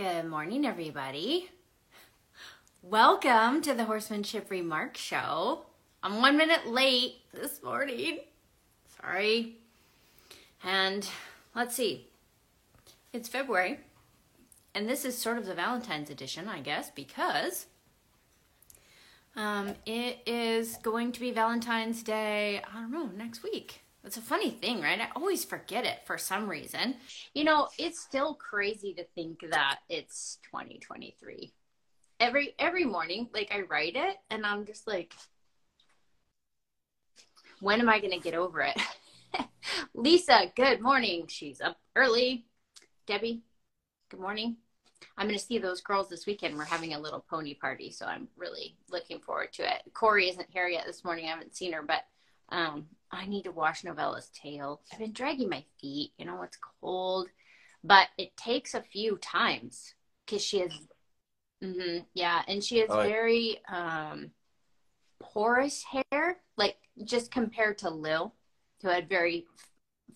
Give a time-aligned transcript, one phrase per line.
[0.00, 1.50] Good morning, everybody.
[2.80, 5.66] Welcome to the Horsemanship Remark Show.
[6.02, 8.20] I'm one minute late this morning.
[8.96, 9.58] Sorry.
[10.64, 11.06] And
[11.54, 12.08] let's see.
[13.12, 13.80] It's February.
[14.74, 17.66] And this is sort of the Valentine's edition, I guess, because
[19.36, 23.82] um, it is going to be Valentine's Day, I don't know, next week.
[24.04, 25.00] It's a funny thing, right?
[25.00, 26.96] I always forget it for some reason.
[27.34, 31.52] You know, it's still crazy to think that it's 2023.
[32.18, 35.14] Every every morning, like I write it and I'm just like
[37.60, 38.80] when am I going to get over it?
[39.94, 41.26] Lisa, good morning.
[41.28, 42.46] She's up early.
[43.06, 43.42] Debbie,
[44.08, 44.56] good morning.
[45.16, 46.56] I'm going to see those girls this weekend.
[46.56, 49.82] We're having a little pony party, so I'm really looking forward to it.
[49.92, 51.26] Corey isn't here yet this morning.
[51.26, 52.02] I haven't seen her, but
[52.48, 54.80] um, I need to wash Novella's tail.
[54.92, 56.12] I've been dragging my feet.
[56.16, 57.28] You know, it's cold,
[57.82, 60.72] but it takes a few times because she has,
[61.62, 64.30] mm-hmm, yeah, and she has oh, very um,
[65.18, 68.34] porous hair, like just compared to Lil,
[68.82, 69.46] who had very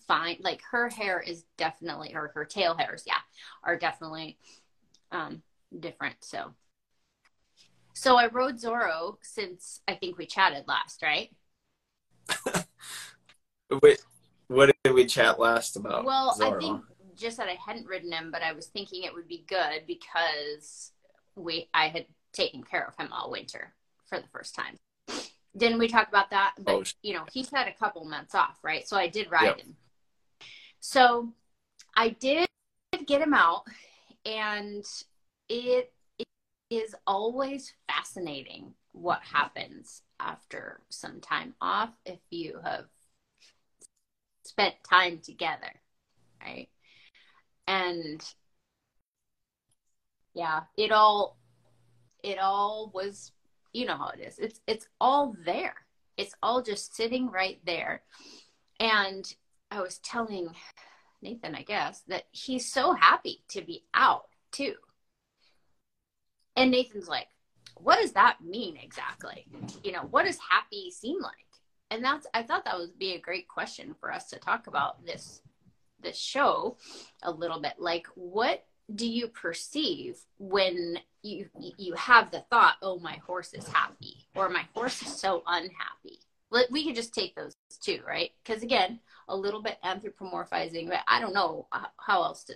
[0.07, 3.19] fine, like her hair is definitely, or her tail hairs, yeah,
[3.63, 4.37] are definitely
[5.11, 5.41] um,
[5.77, 6.15] different.
[6.21, 6.53] So,
[7.93, 11.29] so I rode Zorro since I think we chatted last, right?
[13.81, 13.99] Wait,
[14.47, 16.05] what did we chat last about?
[16.05, 16.55] Well, Zorro?
[16.55, 16.81] I think
[17.15, 20.91] just that I hadn't ridden him, but I was thinking it would be good because
[21.35, 23.73] we I had taken care of him all winter
[24.07, 24.77] for the first time.
[25.57, 26.53] Didn't we talk about that?
[26.59, 28.87] But oh, you know, he's had a couple months off, right?
[28.87, 29.61] So I did ride yep.
[29.61, 29.75] him.
[30.79, 31.33] So
[31.95, 32.47] I did
[33.07, 33.63] get him out,
[34.25, 34.83] and
[35.49, 36.27] it, it
[36.69, 42.85] is always fascinating what happens after some time off if you have
[44.43, 45.71] spent time together,
[46.41, 46.69] right?
[47.67, 48.23] And
[50.33, 51.37] yeah, it all
[52.23, 53.31] it all was
[53.73, 54.39] you know how it is.
[54.39, 55.75] It's it's all there.
[56.17, 58.01] It's all just sitting right there.
[58.79, 59.25] And
[59.71, 60.49] I was telling
[61.21, 64.75] Nathan, I guess, that he's so happy to be out too.
[66.55, 67.27] And Nathan's like,
[67.75, 69.45] what does that mean exactly?
[69.83, 71.33] You know, what does happy seem like?
[71.91, 75.05] And that's I thought that would be a great question for us to talk about
[75.05, 75.41] this
[76.01, 76.77] this show
[77.23, 77.73] a little bit.
[77.77, 83.67] Like what do you perceive when you you have the thought, "Oh, my horse is
[83.67, 86.19] happy," or "My horse is so unhappy"?
[86.71, 88.31] We could just take those two, right?
[88.43, 92.53] Because again, a little bit anthropomorphizing, but I don't know uh, how else to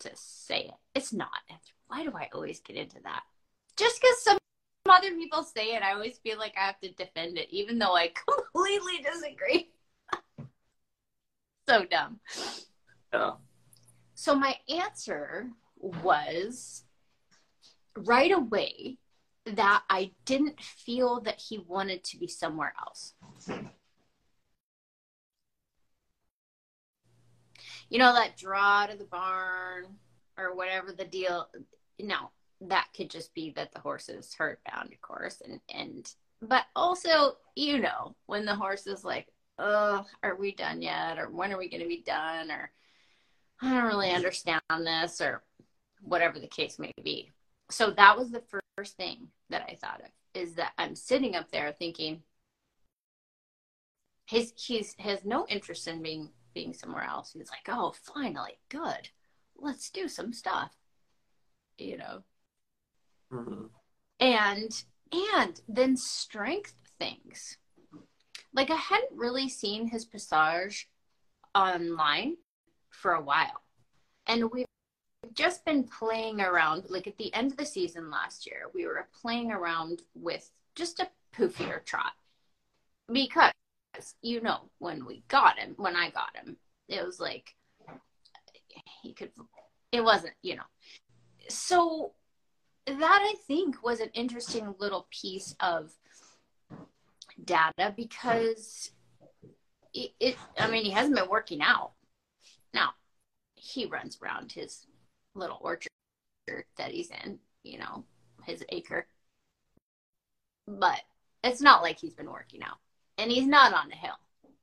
[0.00, 0.74] to say it.
[0.94, 1.28] It's not.
[1.88, 3.22] Why do I always get into that?
[3.76, 4.38] Just because some
[4.90, 7.96] other people say it, I always feel like I have to defend it, even though
[7.96, 9.70] I completely disagree.
[11.68, 12.20] so dumb.
[13.12, 13.32] Yeah.
[14.14, 16.84] So my answer was
[17.96, 18.98] right away
[19.46, 23.14] that I didn't feel that he wanted to be somewhere else.
[27.88, 29.86] You know, that draw to the barn
[30.38, 31.48] or whatever the deal.
[31.98, 32.30] No,
[32.60, 35.42] that could just be that the horse is herd bound, of course.
[35.44, 36.12] And, and,
[36.42, 39.28] but also, you know, when the horse is like,
[39.58, 41.18] oh, are we done yet?
[41.18, 42.50] Or when are we going to be done?
[42.50, 42.70] Or
[43.62, 45.42] I don't really understand this or
[46.02, 47.30] whatever the case may be.
[47.70, 48.42] So that was the
[48.76, 52.22] first thing that I thought of is that I'm sitting up there thinking
[54.26, 57.32] he's he's has no interest in being being somewhere else.
[57.32, 59.08] He's like, oh, finally, good.
[59.56, 60.72] Let's do some stuff.
[61.78, 62.22] You know.
[63.32, 63.66] Mm-hmm.
[64.20, 67.56] And and then strength things.
[68.52, 70.88] Like I hadn't really seen his passage
[71.54, 72.36] online
[72.90, 73.62] for a while.
[74.26, 74.66] And we've
[75.34, 79.08] just been playing around, like at the end of the season last year, we were
[79.20, 82.12] playing around with just a poofier trot.
[83.12, 83.52] Because,
[84.22, 86.56] you know, when we got him, when I got him,
[86.88, 87.54] it was like,
[89.02, 89.30] he could,
[89.92, 90.62] it wasn't, you know.
[91.48, 92.12] So
[92.86, 95.92] that I think was an interesting little piece of
[97.44, 98.90] data because
[99.94, 101.92] it, it I mean, he hasn't been working out.
[102.72, 102.90] Now,
[103.54, 104.86] he runs around his
[105.34, 105.90] little orchard
[106.76, 108.04] that he's in, you know,
[108.44, 109.06] his acre.
[110.66, 111.00] But
[111.42, 112.78] it's not like he's been working out.
[113.18, 114.18] And he's not on a hill.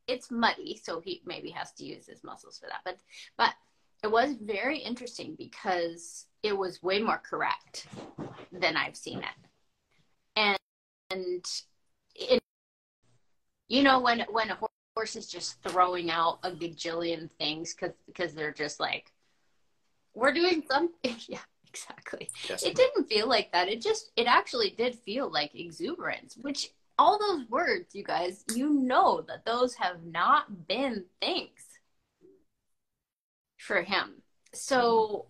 [0.07, 2.81] It's muddy, so he maybe has to use his muscles for that.
[2.85, 2.97] But
[3.37, 3.53] but
[4.03, 7.87] it was very interesting because it was way more correct
[8.51, 9.49] than I've seen it.
[10.35, 10.57] And
[11.09, 11.45] and
[12.15, 12.41] it,
[13.67, 14.57] you know when when a
[14.95, 19.11] horse is just throwing out a gajillion things because because they're just like
[20.13, 21.39] we're doing something yeah
[21.77, 22.29] exactly.
[22.49, 22.63] Yes.
[22.63, 23.67] It didn't feel like that.
[23.67, 28.73] It just, it actually did feel like exuberance, which all those words, you guys, you
[28.73, 31.66] know that those have not been things
[33.67, 34.21] for him.
[34.53, 35.27] So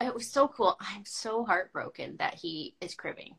[0.00, 0.76] it was so cool.
[0.80, 3.36] I'm so heartbroken that he is cribbing.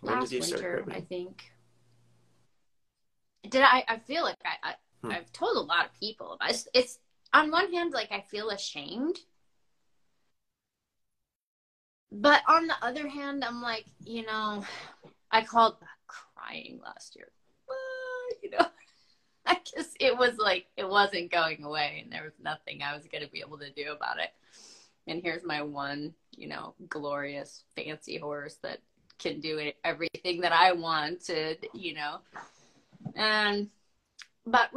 [0.00, 1.50] When Last winter, I think.
[3.48, 3.84] Did I?
[3.88, 5.12] I feel like I, I hmm.
[5.12, 6.66] I've told a lot of people about it.
[6.74, 6.98] It's
[7.32, 9.18] on one hand, like I feel ashamed
[12.12, 14.64] but on the other hand, I'm like, you know,
[15.30, 15.76] I called
[16.06, 17.28] crying last year.
[17.68, 18.66] Uh, you know,
[19.46, 23.06] I just, it was like, it wasn't going away and there was nothing I was
[23.06, 24.30] going to be able to do about it.
[25.06, 28.78] And here's my one, you know, glorious fancy horse that
[29.18, 32.18] can do it, everything that I wanted, you know.
[33.16, 33.68] And,
[34.46, 34.70] but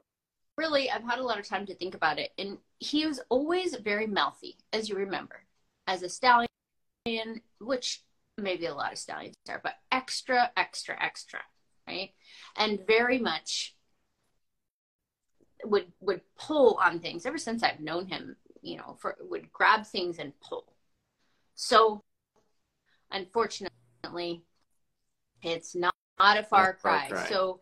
[0.58, 2.32] really, I've had a lot of time to think about it.
[2.38, 5.44] And he was always very mouthy, as you remember.
[5.88, 6.48] As a stallion,
[7.60, 8.02] which
[8.38, 11.40] maybe a lot of stallions are, but extra, extra, extra,
[11.88, 12.12] right?
[12.56, 13.75] And very much
[15.68, 19.86] would would pull on things ever since I've known him, you know, for would grab
[19.86, 20.66] things and pull.
[21.56, 22.02] So
[23.12, 24.44] unfortunately,
[25.42, 27.08] it's not, not a far cry.
[27.08, 27.30] far cry.
[27.30, 27.60] So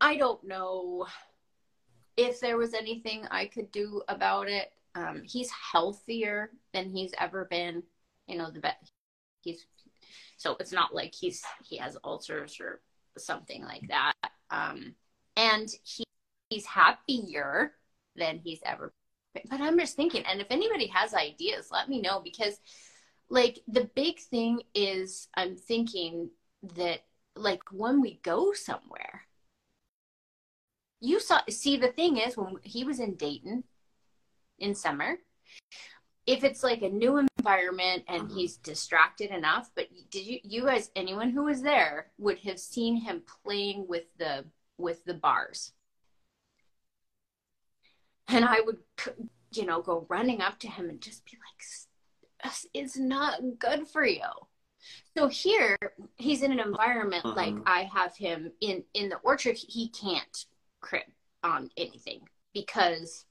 [0.00, 1.06] I don't know
[2.16, 4.72] if there was anything I could do about it.
[4.94, 7.82] Um, he's healthier than he's ever been
[8.26, 8.78] you know the vet
[9.42, 9.66] he's
[10.36, 12.80] so it's not like he's he has ulcers or
[13.18, 14.14] something like that
[14.50, 14.94] um
[15.36, 16.04] and he
[16.52, 17.72] he's happier
[18.16, 18.92] than he's ever
[19.34, 22.60] been but i'm just thinking and if anybody has ideas let me know because
[23.30, 26.28] like the big thing is i'm thinking
[26.74, 27.00] that
[27.34, 29.22] like when we go somewhere
[31.00, 33.64] you saw see the thing is when he was in dayton
[34.58, 35.16] in summer
[36.26, 38.36] if it's like a new environment and mm-hmm.
[38.36, 42.96] he's distracted enough but did you you guys anyone who was there would have seen
[42.96, 44.44] him playing with the
[44.76, 45.72] with the bars
[48.32, 48.78] and i would
[49.52, 54.04] you know go running up to him and just be like it's not good for
[54.04, 54.20] you
[55.16, 55.76] so here
[56.16, 57.36] he's in an environment mm-hmm.
[57.36, 60.46] like i have him in in the orchard he can't
[60.80, 61.02] crib
[61.44, 62.20] on anything
[62.52, 63.24] because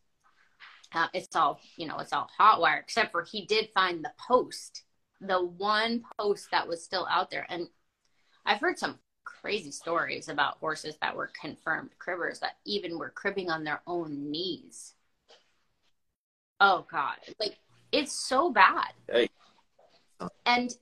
[0.94, 4.12] uh, it's all you know it's all hot wire except for he did find the
[4.28, 4.84] post
[5.20, 7.68] the one post that was still out there and
[8.46, 13.50] i've heard some crazy stories about horses that were confirmed cribbers that even were cribbing
[13.50, 14.94] on their own knees.
[16.60, 17.18] Oh god.
[17.40, 17.58] Like
[17.92, 18.94] it's so bad.
[19.10, 19.30] Hey.
[20.46, 20.76] and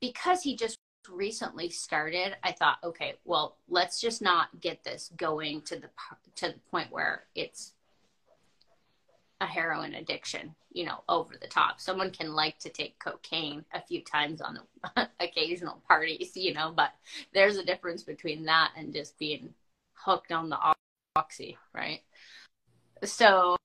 [0.00, 0.78] because he just
[1.10, 5.88] recently started i thought okay well let's just not get this going to the
[6.34, 7.72] to the point where it's
[9.40, 11.80] a heroin addiction, you know, over the top.
[11.80, 14.60] Someone can like to take cocaine a few times on
[14.94, 16.92] the occasional parties, you know, but
[17.34, 19.54] there's a difference between that and just being
[19.94, 20.58] hooked on the
[21.16, 22.02] oxy, right?
[23.02, 23.56] So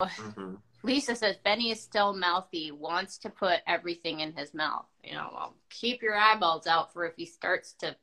[0.00, 0.54] mm-hmm.
[0.84, 4.86] Lisa says Benny is still mouthy, wants to put everything in his mouth.
[5.02, 7.96] You know, well, keep your eyeballs out for if he starts to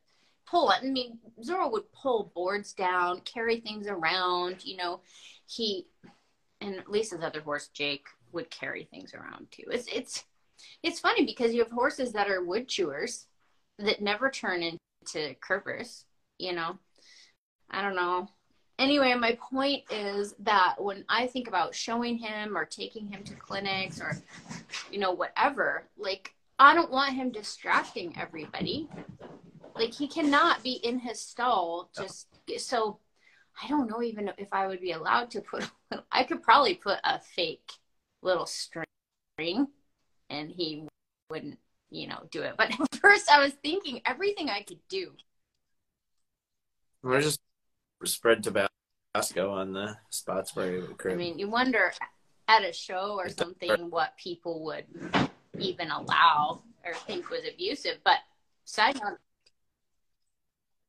[0.45, 0.79] pull it.
[0.83, 4.99] I mean, Zorro would pull boards down, carry things around, you know,
[5.45, 5.87] he
[6.59, 9.63] and Lisa's other horse, Jake, would carry things around too.
[9.71, 10.25] It's it's
[10.83, 13.27] it's funny because you have horses that are wood chewers
[13.79, 16.03] that never turn into cribbers.
[16.37, 16.77] You know,
[17.69, 18.29] I don't know.
[18.79, 23.33] Anyway, my point is that when I think about showing him or taking him to
[23.33, 24.21] clinics or,
[24.91, 28.87] you know, whatever, like I don't want him distracting everybody.
[29.75, 32.99] Like he cannot be in his stall just so
[33.61, 35.69] I don't know even if I would be allowed to put.
[36.11, 37.71] I could probably put a fake
[38.21, 39.67] little string,
[40.29, 40.87] and he
[41.29, 41.59] wouldn't,
[41.89, 42.55] you know, do it.
[42.57, 45.11] But at first, I was thinking everything I could do.
[47.03, 47.39] We're just
[48.03, 50.95] spread Tabasco on the spots where he would.
[51.05, 51.93] I mean, you wonder
[52.47, 54.85] at a show or something what people would
[55.59, 57.97] even allow or think was abusive.
[58.03, 58.19] But
[58.65, 59.17] side note,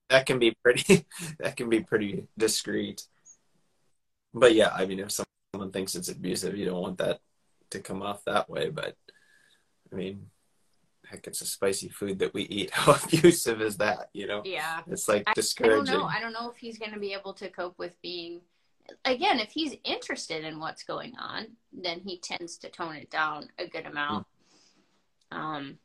[0.08, 1.04] that can be pretty
[1.38, 3.06] that can be pretty discreet
[4.34, 5.26] but yeah i mean if someone
[5.72, 7.20] thinks it's abusive you don't want that
[7.70, 8.94] to come off that way but
[9.92, 10.26] i mean
[11.06, 12.70] heck it's a spicy food that we eat.
[12.72, 14.42] How abusive is that you know?
[14.44, 14.80] Yeah.
[14.86, 16.04] It's like discouraging i don't know.
[16.04, 18.42] i don't know if he's going to be able to cope with being
[19.04, 23.48] again if he's interested in what's going on then he tends to tone it down
[23.58, 24.26] a good amount.
[25.32, 25.36] Mm.
[25.36, 25.78] um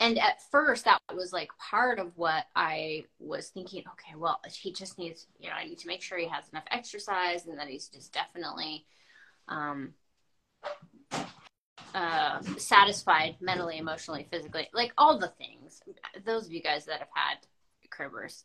[0.00, 4.72] and at first that was like part of what i was thinking okay well he
[4.72, 7.68] just needs you know i need to make sure he has enough exercise and that
[7.68, 8.84] he's just definitely
[9.48, 9.94] um
[11.94, 15.82] uh, satisfied mentally, emotionally, physically, like all the things.
[16.24, 17.38] Those of you guys that have had
[17.90, 18.44] cribbers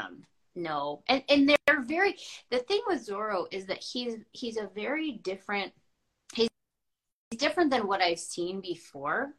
[0.00, 0.22] um,
[0.54, 2.16] know, and and they're very.
[2.50, 5.72] The thing with Zorro is that he's he's a very different.
[6.34, 6.48] He's
[7.36, 9.34] different than what I've seen before,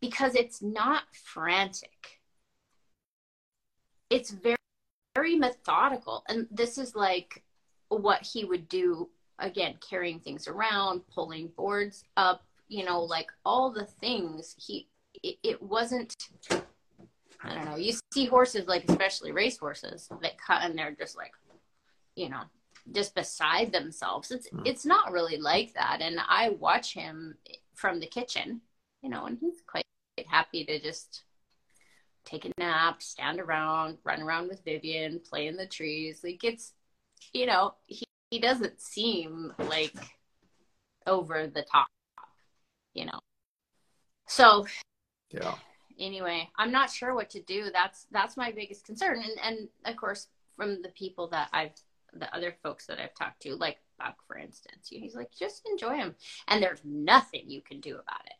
[0.00, 2.20] because it's not frantic.
[4.10, 4.56] It's very
[5.14, 7.42] very methodical, and this is like
[7.88, 9.08] what he would do
[9.38, 14.88] again carrying things around pulling boards up you know, like all the things he,
[15.22, 16.14] it, it wasn't,
[17.42, 21.16] I don't know, you see horses, like especially race horses that cut and they're just
[21.16, 21.32] like,
[22.16, 22.42] you know,
[22.92, 24.30] just beside themselves.
[24.30, 24.62] It's, mm.
[24.64, 25.98] it's not really like that.
[26.00, 27.36] And I watch him
[27.74, 28.60] from the kitchen,
[29.04, 29.84] you know, and he's quite
[30.26, 31.22] happy to just
[32.24, 36.22] take a nap, stand around, run around with Vivian, play in the trees.
[36.24, 36.72] Like it's,
[37.32, 39.94] you know, he, he doesn't seem like
[41.06, 41.86] over the top
[42.94, 43.18] you know.
[44.26, 44.66] So
[45.30, 45.54] yeah.
[45.98, 47.70] Anyway, I'm not sure what to do.
[47.72, 49.22] That's that's my biggest concern.
[49.22, 51.72] And and of course from the people that I've
[52.14, 55.96] the other folks that I've talked to, like Buck, for instance, he's like, just enjoy
[55.96, 56.14] him.
[56.48, 58.34] And there's nothing you can do about it.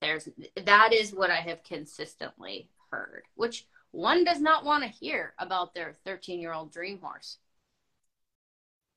[0.00, 0.28] There's
[0.64, 5.74] that is what I have consistently heard, which one does not want to hear about
[5.74, 7.38] their 13 year old dream horse.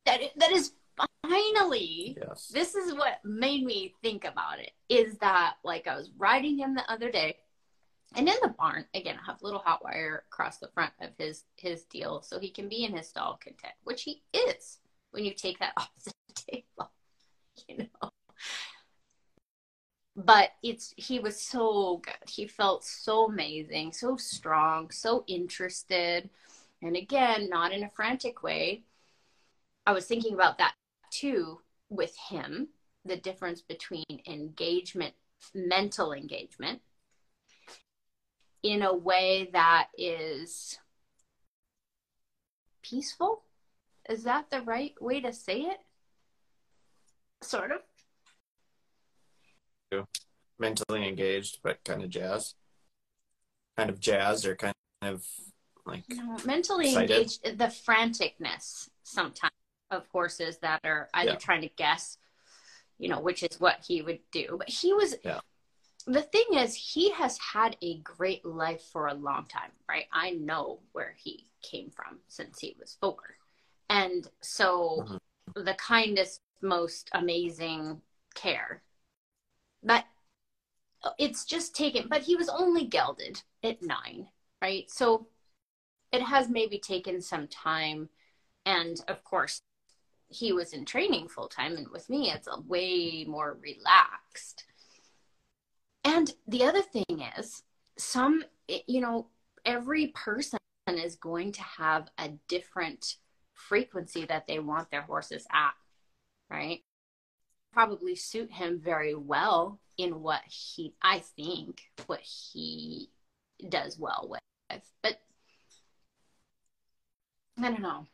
[0.06, 0.74] That that is
[1.24, 2.48] finally yes.
[2.54, 6.76] this is what made me think about it is that like i was riding him
[6.76, 7.38] the other day
[8.16, 11.10] and in the barn again i have a little hot wire across the front of
[11.18, 14.80] his his deal so he can be in his stall content which he is
[15.12, 16.92] when you take that off the table
[17.68, 18.10] you know
[20.26, 22.30] but it's he was so good.
[22.30, 26.30] He felt so amazing so strong so interested.
[26.82, 28.84] And again not in a frantic way.
[29.86, 30.74] I was thinking about that
[31.12, 32.70] too with him
[33.06, 35.14] the difference between engagement
[35.56, 36.82] mental engagement
[38.62, 40.78] in a way that is
[42.82, 43.44] peaceful.
[44.10, 45.80] Is that the right way to say it?
[47.42, 47.80] Sort of
[50.58, 52.56] mentally engaged but kind of jazz
[53.78, 55.26] kind of jazz or kind of
[55.86, 57.12] like no, mentally excited.
[57.12, 59.54] engaged the franticness sometimes
[59.92, 61.38] of horses that are either yeah.
[61.38, 62.18] trying to guess,
[62.98, 64.56] you know, which is what he would do.
[64.58, 65.40] But he was, yeah.
[66.06, 70.06] the thing is, he has had a great life for a long time, right?
[70.12, 73.18] I know where he came from since he was four.
[73.90, 75.64] And so mm-hmm.
[75.64, 78.02] the kindest, most amazing
[78.36, 78.84] care.
[79.84, 80.06] But
[81.18, 84.28] it's just taken, but he was only gelded at nine,
[84.62, 84.90] right?
[84.90, 85.28] So
[86.12, 88.10] it has maybe taken some time.
[88.66, 89.62] And of course,
[90.30, 94.66] he was in training full time and with me it's a way more relaxed
[96.04, 97.64] and the other thing is
[97.98, 98.44] some
[98.88, 99.28] you know
[99.66, 103.16] every person is going to have a different
[103.54, 105.74] frequency that they want their horses at
[106.50, 106.82] right
[107.74, 113.10] probably suit him very well in what he i think what he
[113.68, 115.20] does well with but
[117.58, 118.06] i don't know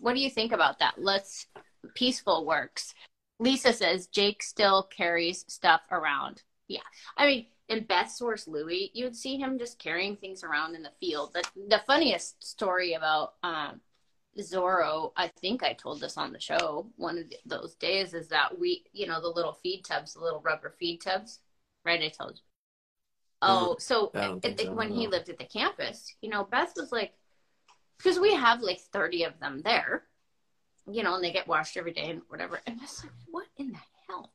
[0.00, 0.94] what do you think about that?
[0.96, 1.46] Let's
[1.94, 2.94] peaceful works.
[3.38, 6.42] Lisa says Jake still carries stuff around.
[6.68, 6.80] Yeah.
[7.16, 10.82] I mean, in Beth's Source Louis, you would see him just carrying things around in
[10.82, 11.30] the field.
[11.32, 13.80] But the funniest story about um,
[14.38, 18.58] Zorro, I think I told this on the show one of those days, is that
[18.58, 21.40] we, you know, the little feed tubs, the little rubber feed tubs,
[21.84, 22.00] right?
[22.00, 22.42] I told you.
[23.42, 27.14] Oh, so, so when he lived at the campus, you know, Beth was like,
[27.96, 30.04] because we have like 30 of them there,
[30.90, 32.60] you know, and they get washed every day and whatever.
[32.66, 34.32] And I was like, what in the hell?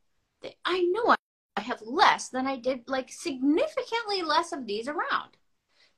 [0.66, 1.16] I know
[1.56, 5.38] I have less than I did, like significantly less of these around.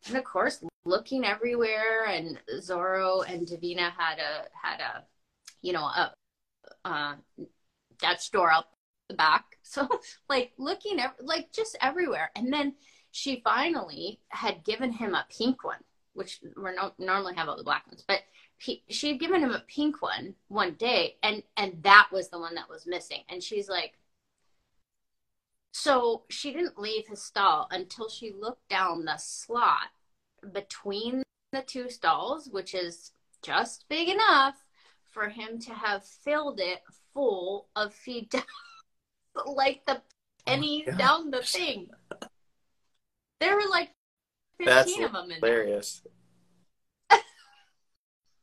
[0.07, 5.03] And of course, looking everywhere, and Zorro and Davina had a had a,
[5.61, 6.13] you know, a
[6.85, 7.15] uh,
[7.99, 8.65] Dutch door out
[9.09, 9.45] the back.
[9.69, 9.85] So
[10.29, 12.31] like looking, ev- like just everywhere.
[12.37, 12.75] And then
[13.11, 15.83] she finally had given him a pink one
[16.17, 18.21] which we no, normally have all the black ones, but
[18.57, 22.39] he, she had given him a pink one one day, and and that was the
[22.39, 23.21] one that was missing.
[23.29, 23.93] And she's like,
[25.77, 29.89] so she didn't leave his stall until she looked down the slot
[30.51, 33.11] between the two stalls, which is
[33.43, 34.55] just big enough
[35.03, 36.79] for him to have filled it
[37.13, 38.41] full of feed down,
[39.45, 40.01] like the
[40.47, 41.89] pennies oh down the thing.
[43.39, 43.91] There were like
[44.57, 46.01] 15 That's of them in hilarious.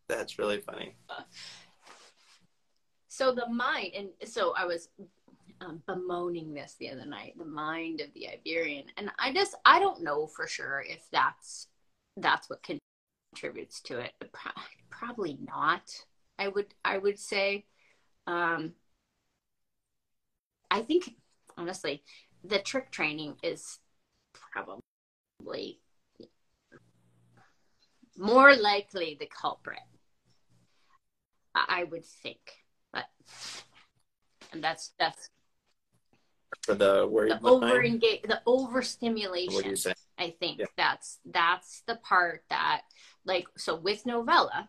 [0.09, 0.95] That's really funny.
[3.09, 4.89] So the mind, and so I was
[5.65, 9.79] um, bemoaning this the other night, the mind of the Iberian, and I just I
[9.79, 11.69] don't know for sure if that's
[12.17, 12.67] that's what
[13.33, 14.13] contributes to it.
[14.91, 15.91] Probably not.
[16.39, 17.67] I would I would say.
[18.27, 18.73] Um,
[20.71, 21.15] I think
[21.57, 22.03] honestly,
[22.43, 23.79] the trick training is
[24.33, 25.81] probably
[28.17, 29.79] more likely the culprit.
[31.55, 32.41] I would think,
[32.93, 33.05] but
[34.53, 35.31] and that's that's
[36.65, 39.75] for the where the over engage the overstimulation.
[40.19, 40.67] I think yeah.
[40.77, 42.83] that's that's the part that
[43.25, 44.69] like so with novella,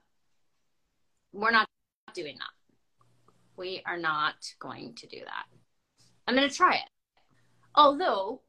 [1.32, 1.68] we're not
[2.14, 3.30] doing that.
[3.58, 5.46] We are not going to do that.
[6.28, 6.90] I'm going to try it.
[7.76, 8.42] Although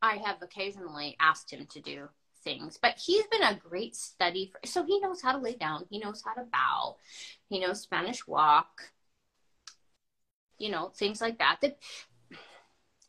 [0.00, 2.08] I have occasionally asked him to do
[2.44, 5.84] things, but he's been a great study for, so he knows how to lay down,
[5.90, 6.96] he knows how to bow,
[7.48, 8.92] he knows Spanish walk,
[10.58, 11.58] you know, things like that.
[11.62, 11.78] That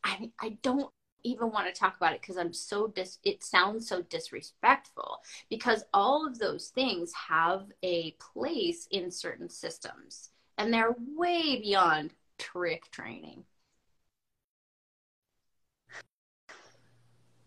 [0.03, 0.91] I I don't
[1.23, 5.83] even want to talk about it because I'm so dis it sounds so disrespectful because
[5.93, 12.89] all of those things have a place in certain systems and they're way beyond trick
[12.91, 13.43] training.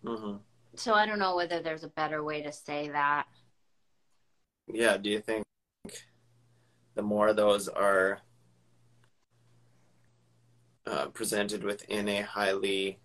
[0.05, 0.37] Mm-hmm.
[0.75, 3.27] So I don't know whether there's a better way to say that.
[4.67, 5.45] Yeah, do you think
[6.95, 8.21] the more those are
[10.87, 12.99] uh, presented within a highly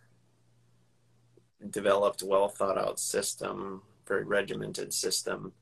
[1.69, 5.53] developed, well thought out system, very regimented system,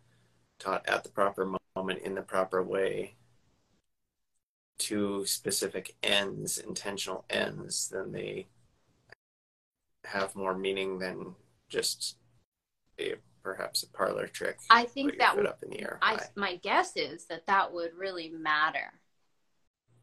[0.60, 3.16] taught at the proper moment in the proper way
[4.78, 8.48] to specific ends, intentional ends, then they
[10.04, 11.36] have more meaning than
[11.70, 12.18] just
[13.00, 14.58] a perhaps a parlor trick.
[14.70, 16.00] I think that would up in the air.
[16.02, 18.94] I, my guess is that that would really matter.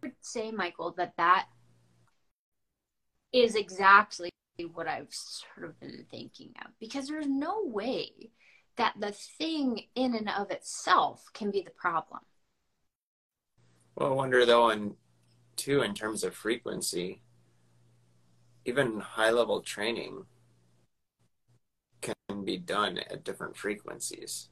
[0.03, 1.47] I would say, Michael, that that
[3.33, 4.31] is exactly
[4.73, 8.11] what I've sort of been thinking of because there's no way
[8.77, 12.21] that the thing in and of itself can be the problem.
[13.97, 14.97] Well, I wonder though, and
[15.57, 17.23] too, in terms of frequency,
[18.65, 20.25] even high level training
[22.01, 24.49] can be done at different frequencies.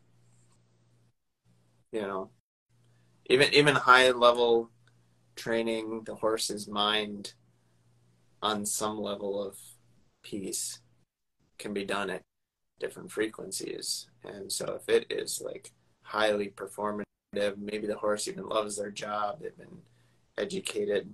[1.92, 2.30] You know,
[3.26, 4.70] even even high level
[5.36, 7.32] training the horse's mind
[8.42, 9.57] on some level of
[10.22, 10.81] peace
[11.59, 12.22] can be done at
[12.79, 14.09] different frequencies.
[14.24, 15.72] And so if it is like
[16.03, 17.05] highly performative,
[17.59, 19.83] maybe the horse even loves their job, they've been
[20.38, 21.12] educated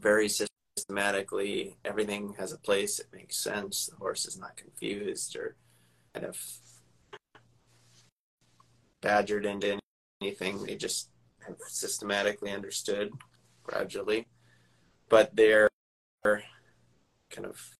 [0.00, 0.28] very
[0.76, 5.56] systematically, everything has a place, it makes sense, the horse is not confused or
[6.12, 6.38] kind of
[9.00, 9.78] badgered into
[10.20, 10.64] anything.
[10.64, 11.10] They just
[11.46, 13.12] have systematically understood
[13.62, 14.26] gradually.
[15.08, 15.68] But they're
[16.24, 17.76] kind of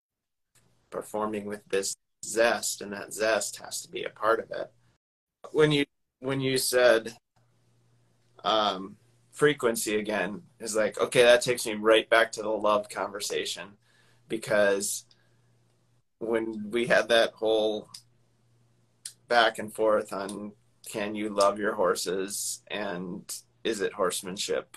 [0.91, 4.71] performing with this zest and that zest has to be a part of it.
[5.53, 5.85] When you
[6.21, 7.17] when you said
[8.45, 8.97] um,
[9.33, 13.71] frequency again is like okay that takes me right back to the love conversation.
[14.29, 15.07] Because
[16.19, 17.89] when we had that whole
[19.29, 20.53] back and forth on
[20.87, 22.63] can you love your horses?
[22.71, 23.23] And
[23.65, 24.77] is it horsemanship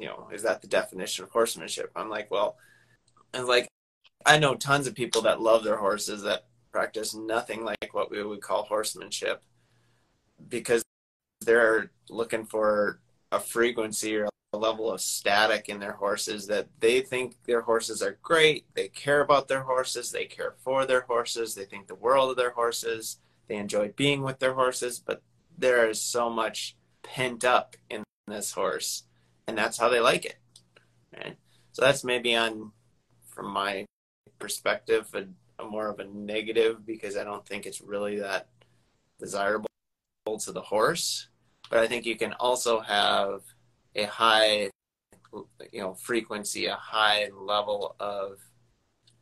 [0.00, 2.56] you know is that the definition of horsemanship i'm like well
[3.32, 3.68] and like
[4.26, 8.22] I know tons of people that love their horses that practice nothing like what we
[8.22, 9.42] would call horsemanship
[10.48, 10.82] because
[11.40, 13.00] they're looking for
[13.32, 18.02] a frequency or a level of static in their horses that they think their horses
[18.02, 18.66] are great.
[18.74, 20.10] They care about their horses.
[20.10, 21.54] They care for their horses.
[21.54, 23.18] They think the world of their horses.
[23.48, 25.22] They enjoy being with their horses, but
[25.56, 29.04] there is so much pent up in this horse,
[29.50, 30.36] and that's how they like it.
[31.12, 31.36] Right?
[31.72, 32.70] So that's maybe on
[33.26, 33.84] from my
[34.38, 35.26] perspective a,
[35.62, 38.48] a more of a negative because I don't think it's really that
[39.18, 39.66] desirable
[40.38, 41.28] to the horse.
[41.68, 43.42] But I think you can also have
[43.96, 44.70] a high,
[45.72, 48.38] you know, frequency, a high level of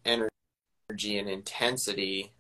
[0.05, 2.33] energy and intensity,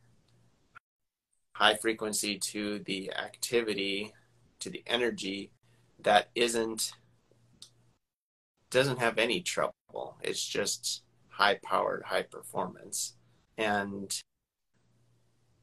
[1.54, 4.12] high frequency to the activity,
[4.60, 5.50] to the energy
[6.02, 6.92] that isn't
[8.70, 10.16] doesn't have any trouble.
[10.22, 13.14] It's just high powered, high performance.
[13.56, 14.12] And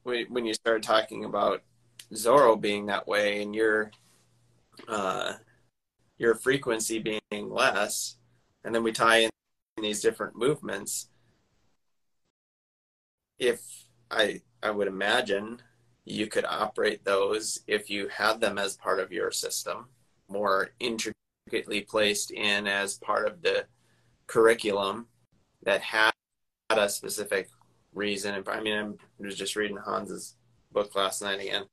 [0.02, 1.62] when you start talking about
[2.12, 3.90] Zorro being that way and your
[4.88, 5.34] uh,
[6.18, 8.16] your frequency being less,
[8.64, 9.30] and then we tie in
[9.78, 11.08] these different movements.
[13.38, 13.60] If
[14.10, 15.60] I I would imagine
[16.04, 19.88] you could operate those if you had them as part of your system,
[20.28, 20.70] more
[21.46, 23.66] intricately placed in as part of the
[24.26, 25.06] curriculum
[25.62, 26.10] that had
[26.70, 27.48] a specific
[27.94, 28.42] reason.
[28.46, 30.36] I mean, I was just reading Hans's
[30.72, 31.64] book last night again,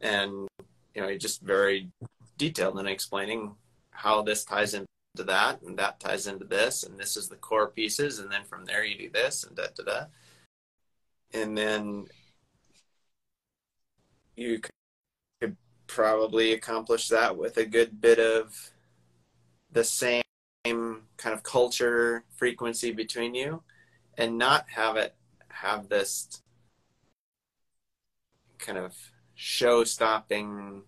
[0.00, 0.46] and
[0.94, 1.90] you know, he just very
[2.36, 3.54] detailed in explaining
[3.90, 4.86] how this ties into
[5.16, 8.64] that, and that ties into this, and this is the core pieces, and then from
[8.64, 10.04] there you do this, and da da da,
[11.32, 12.06] and then
[14.36, 14.60] you
[15.40, 18.70] could probably accomplish that with a good bit of
[19.72, 20.22] the same
[20.64, 23.62] kind of culture frequency between you
[24.18, 25.14] and not have it
[25.48, 26.42] have this
[28.58, 28.94] kind of
[29.34, 30.82] show stopping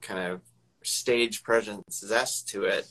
[0.00, 0.40] kind of
[0.82, 2.86] stage presence zest to it.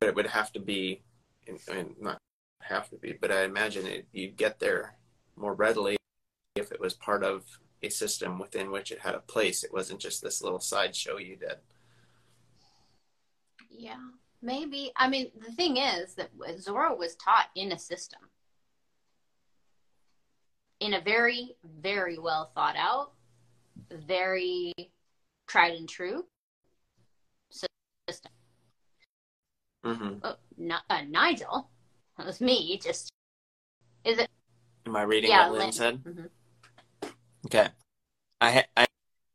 [0.00, 1.02] But it would have to be
[1.48, 2.18] I mean, not
[2.60, 4.94] have to be but i imagine it, you'd get there
[5.36, 5.96] more readily
[6.54, 7.44] if it was part of
[7.82, 9.64] a system within which it had a place.
[9.64, 11.56] It wasn't just this little sideshow you did.
[13.70, 13.96] Yeah
[14.42, 14.92] maybe.
[14.96, 18.20] I mean the thing is that Zorro was taught in a system.
[20.80, 23.12] In a very very well thought out
[23.90, 24.72] very
[25.46, 26.24] tried and true
[27.50, 28.32] system.
[29.84, 30.14] Mm-hmm.
[30.22, 31.68] oh, not, uh, nigel?
[32.16, 33.10] That was me just
[34.04, 34.28] is it?
[34.86, 36.02] Am i reading yeah, what lynn, lynn said?
[36.02, 36.24] Mm-hmm.
[37.46, 37.68] Okay
[38.40, 38.86] I, ha- I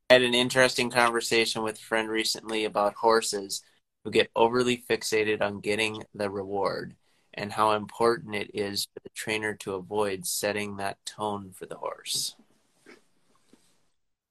[0.09, 3.63] had an interesting conversation with a friend recently about horses
[4.03, 6.95] who get overly fixated on getting the reward
[7.33, 11.75] and how important it is for the trainer to avoid setting that tone for the
[11.75, 12.35] horse.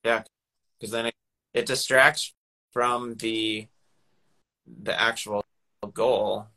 [0.04, 0.22] Yeah,
[0.78, 1.14] because then it,
[1.54, 2.32] it distracts
[2.72, 3.68] from the
[4.82, 5.44] the actual
[5.94, 6.48] goal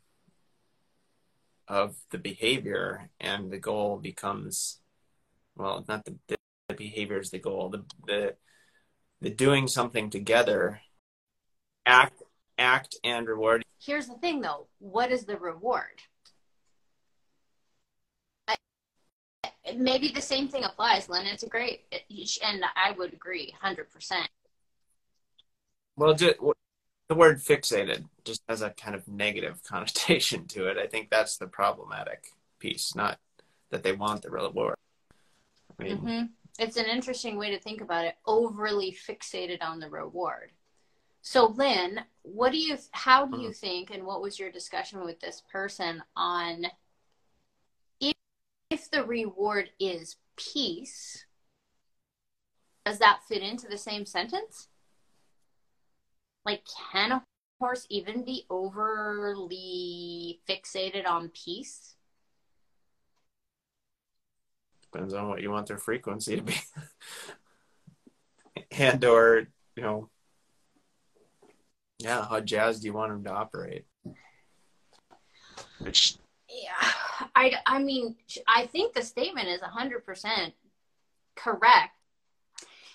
[1.68, 4.80] of the behavior and the goal becomes
[5.56, 6.36] well not the, the
[6.80, 8.34] behavior is the goal the the
[9.20, 10.80] the doing something together
[11.86, 12.22] act
[12.58, 13.62] act and reward.
[13.78, 16.00] Here's the thing though what is the reward?
[18.48, 18.56] I,
[19.76, 21.26] maybe the same thing applies, Lynn.
[21.26, 21.82] It's a great,
[22.42, 23.86] and I would agree 100%.
[25.96, 26.36] Well, just,
[27.08, 30.78] the word fixated just has a kind of negative connotation to it.
[30.78, 33.18] I think that's the problematic piece, not
[33.70, 34.76] that they want the reward.
[35.78, 36.24] I mean, mm-hmm.
[36.60, 38.16] It's an interesting way to think about it.
[38.26, 40.52] Overly fixated on the reward.
[41.22, 43.52] So, Lynn, what do you, how do you mm-hmm.
[43.52, 46.66] think, and what was your discussion with this person on
[47.98, 48.14] if,
[48.68, 51.24] if the reward is peace,
[52.84, 54.68] does that fit into the same sentence?
[56.44, 57.24] Like, can a
[57.58, 61.96] horse even be overly fixated on peace?
[64.92, 66.54] Depends on what you want their frequency to be.
[68.72, 70.10] and or, you know,
[71.98, 73.84] yeah, how jazzed do you want them to operate?
[75.78, 76.16] Which
[76.50, 76.90] yeah,
[77.34, 78.16] I, I mean,
[78.48, 80.52] I think the statement is 100%
[81.36, 81.96] correct.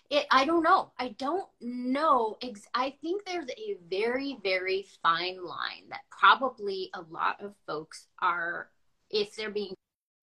[0.10, 0.92] It, I don't know.
[1.00, 2.38] I don't know.
[2.42, 8.08] Ex- I think there's a very, very fine line that probably a lot of folks
[8.22, 8.70] are,
[9.10, 9.74] if they're being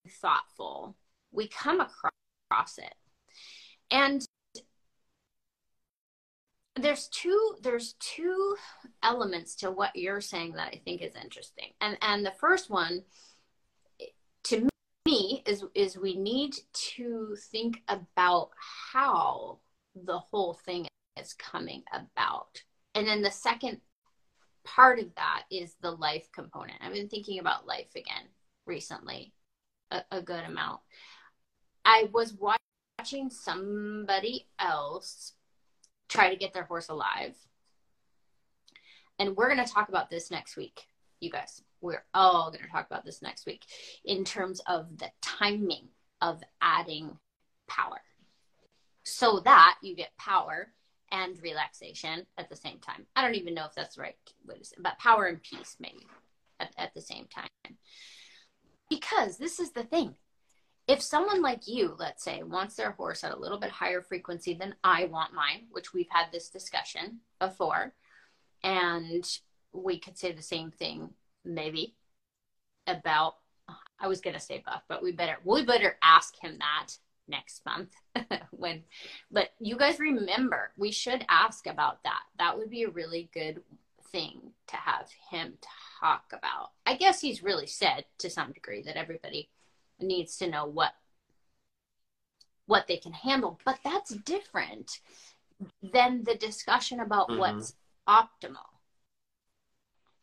[0.08, 0.94] thoughtful,
[1.32, 2.94] we come across it.
[3.90, 4.24] And
[6.76, 8.56] there's two there's two
[9.02, 11.70] elements to what you're saying that I think is interesting.
[11.80, 13.02] And and the first one
[14.44, 14.68] to
[15.06, 16.54] me is is we need
[16.94, 18.50] to think about
[18.92, 19.58] how
[19.94, 20.86] the whole thing
[21.20, 22.62] is coming about.
[22.94, 23.80] And then the second
[24.64, 26.78] part of that is the life component.
[26.80, 28.28] I've been thinking about life again
[28.66, 29.34] recently
[29.90, 30.80] a, a good amount.
[31.84, 35.32] I was watching somebody else
[36.08, 37.34] try to get their horse alive.
[39.18, 40.86] And we're going to talk about this next week,
[41.20, 41.62] you guys.
[41.80, 43.64] We're all going to talk about this next week
[44.04, 45.88] in terms of the timing
[46.20, 47.18] of adding
[47.68, 48.00] power
[49.04, 50.72] so that you get power
[51.10, 53.06] and relaxation at the same time.
[53.16, 54.16] I don't even know if that's the right
[54.46, 56.06] way to say but power and peace maybe
[56.60, 57.48] at, at the same time.
[58.88, 60.14] Because this is the thing
[60.88, 64.54] if someone like you, let's say, wants their horse at a little bit higher frequency
[64.54, 67.94] than I want mine, which we've had this discussion before,
[68.64, 69.24] and
[69.72, 71.10] we could say the same thing
[71.44, 71.94] maybe
[72.86, 73.36] about
[73.98, 76.88] I was gonna say Buff, but we better we better ask him that
[77.28, 77.90] next month
[78.50, 78.82] when
[79.30, 82.22] but you guys remember we should ask about that.
[82.38, 83.62] That would be a really good
[84.10, 85.54] thing to have him
[86.00, 86.70] talk about.
[86.84, 89.48] I guess he's really said to some degree that everybody
[90.02, 90.92] needs to know what
[92.66, 95.00] what they can handle but that's different
[95.82, 97.40] than the discussion about mm-hmm.
[97.40, 97.74] what's
[98.08, 98.72] optimal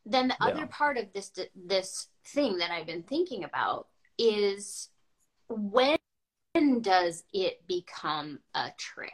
[0.05, 0.47] then the yeah.
[0.47, 3.87] other part of this this thing that I've been thinking about
[4.17, 4.89] is
[5.47, 5.97] when
[6.81, 9.11] does it become a trick?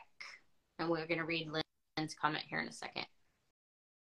[0.79, 1.49] And we're going to read
[1.97, 3.05] Lynn's comment here in a second.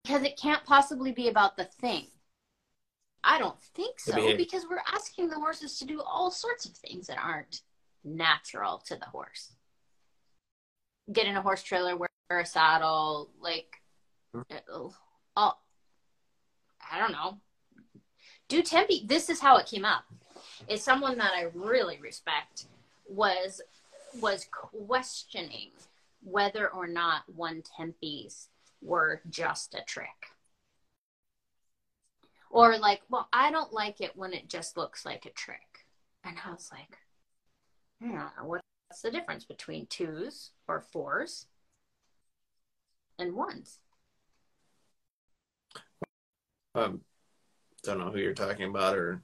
[0.02, 2.06] Because it can't possibly be about the thing.
[3.28, 7.08] I don't think so because we're asking the horses to do all sorts of things
[7.08, 7.62] that aren't
[8.04, 9.52] natural to the horse.
[11.12, 13.82] Get in a horse trailer, wear a saddle, like,
[14.34, 14.86] mm-hmm.
[15.36, 15.60] all,
[16.88, 17.38] I don't know.
[18.48, 19.04] Do tempi.
[19.06, 20.04] This is how it came up.
[20.68, 22.66] Is someone that I really respect
[23.08, 23.60] was
[24.20, 25.70] was questioning
[26.22, 28.46] whether or not one tempies
[28.80, 30.35] were just a trick.
[32.56, 35.84] Or like, well, I don't like it when it just looks like a trick.
[36.24, 36.96] And I was like,
[38.00, 41.48] yeah, what's the difference between twos or fours
[43.18, 43.78] and ones?
[46.74, 47.02] Um,
[47.82, 49.20] don't know who you're talking about or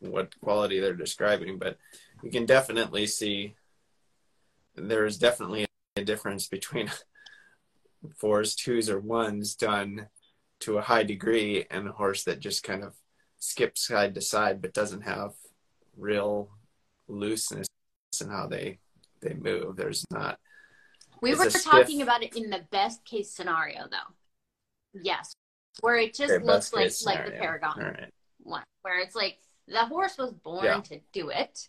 [0.00, 1.78] what quality they're describing, but
[2.24, 3.54] you can definitely see
[4.74, 6.90] there's definitely a difference between
[8.16, 10.08] fours, twos, or ones done
[10.62, 12.94] to a high degree and a horse that just kind of
[13.38, 15.32] skips side to side but doesn't have
[15.96, 16.50] real
[17.08, 17.66] looseness
[18.20, 18.78] in how they
[19.20, 19.76] they move.
[19.76, 20.38] There's not.
[21.20, 22.02] We were talking stiff...
[22.02, 25.00] about it in the best case scenario, though.
[25.02, 25.34] Yes,
[25.80, 28.12] where it just looks like like the Paragon right.
[28.40, 30.80] one, where it's like the horse was born yeah.
[30.80, 31.68] to do it.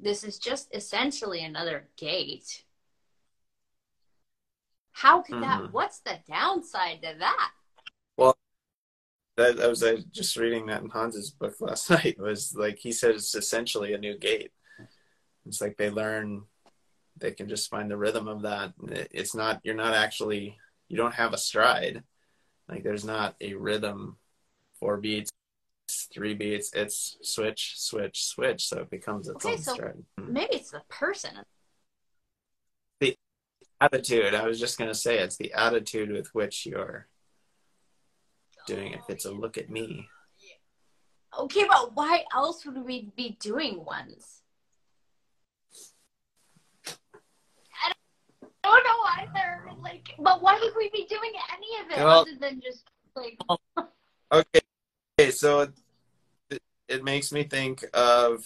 [0.00, 2.64] This is just essentially another gait.
[4.92, 5.62] How could mm-hmm.
[5.62, 5.72] that?
[5.72, 7.50] What's the downside to that?
[9.42, 12.16] That, I was uh, just reading that in Hans's book last night.
[12.18, 14.52] Was like he said it's essentially a new gait.
[15.46, 16.44] It's like they learn,
[17.18, 18.72] they can just find the rhythm of that.
[19.10, 22.04] It's not you're not actually you don't have a stride.
[22.68, 24.16] Like there's not a rhythm,
[24.78, 25.30] four beats,
[26.14, 26.70] three beats.
[26.72, 28.68] It's switch, switch, switch.
[28.68, 30.04] So it becomes its okay, own so stride.
[30.16, 31.32] Maybe it's the person.
[33.00, 33.16] The
[33.80, 34.34] attitude.
[34.34, 37.08] I was just gonna say it's the attitude with which you're
[38.66, 39.00] doing it.
[39.08, 40.08] It's a look at me.
[41.38, 44.42] Okay, but why else would we be doing ones?
[47.84, 47.92] I
[48.62, 49.70] don't know either.
[49.80, 52.84] Like, but why would we be doing any of it well, other than just
[53.16, 53.38] like?
[54.32, 54.60] okay,
[55.18, 55.68] okay, so
[56.50, 58.44] it, it makes me think of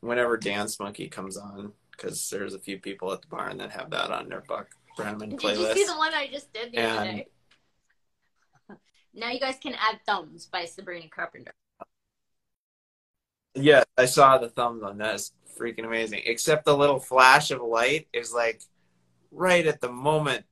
[0.00, 3.90] whenever Dance Monkey comes on, because there's a few people at the barn that have
[3.90, 5.40] that on their Buck Brannaman playlist.
[5.40, 7.26] Did you see the one I just did the and, other day?
[9.14, 11.54] Now you guys can add thumbs by Sabrina Carpenter.
[13.54, 15.14] Yeah, I saw the thumbs on that.
[15.14, 16.22] It's freaking amazing.
[16.26, 18.62] Except the little flash of light is like
[19.30, 20.44] right at the moment,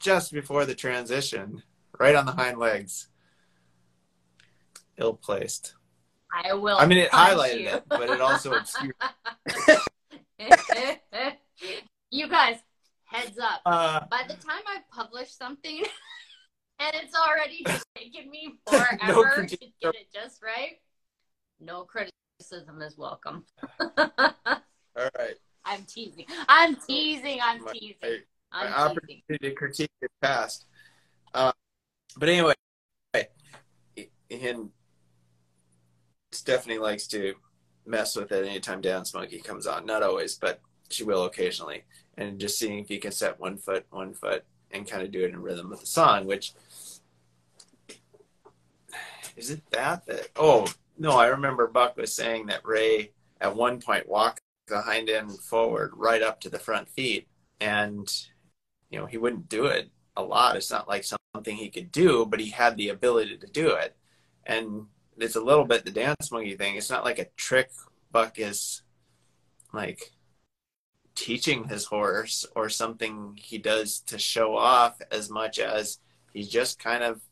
[0.00, 1.62] just before the transition,
[1.98, 3.08] right on the hind legs.
[4.98, 5.74] Ill placed.
[6.32, 6.78] I will.
[6.78, 7.68] I mean, it highlighted you.
[7.68, 8.94] it, but it also obscured.
[12.10, 12.56] you guys,
[13.04, 13.60] heads up.
[13.64, 15.82] Uh, By the time I publish something,
[16.82, 17.64] and it's already
[17.96, 20.80] taken me forever no to get it just right.
[21.60, 23.44] No criticism is welcome.
[23.98, 23.98] All
[24.96, 25.36] right.
[25.64, 26.26] I'm teasing.
[26.48, 27.38] I'm teasing.
[27.42, 28.22] I'm my, teasing.
[28.50, 30.66] I'm my opportunity to critique is past.
[31.32, 31.52] Uh,
[32.16, 32.54] but anyway,
[34.30, 34.70] and
[36.32, 37.34] Stephanie likes to
[37.86, 39.86] mess with it anytime Dance Monkey comes on.
[39.86, 41.84] Not always, but she will occasionally.
[42.16, 45.24] And just seeing if you can set one foot, one foot, and kind of do
[45.24, 46.52] it in rhythm with the song, which
[49.36, 50.66] is it that that oh
[50.98, 55.32] no, I remember Buck was saying that Ray at one point walked the hind end
[55.38, 57.26] forward right up to the front feet
[57.60, 58.12] and
[58.90, 60.56] you know he wouldn't do it a lot.
[60.56, 63.96] It's not like something he could do, but he had the ability to do it.
[64.44, 64.86] And
[65.18, 66.76] it's a little bit the dance monkey thing.
[66.76, 67.70] It's not like a trick
[68.10, 68.82] Buck is
[69.72, 70.12] like
[71.14, 75.98] teaching his horse or something he does to show off as much as
[76.32, 77.22] he's just kind of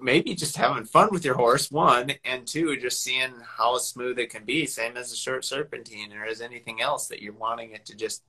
[0.00, 4.30] maybe just having fun with your horse one and two just seeing how smooth it
[4.30, 7.84] can be same as a short serpentine or as anything else that you're wanting it
[7.86, 8.22] to just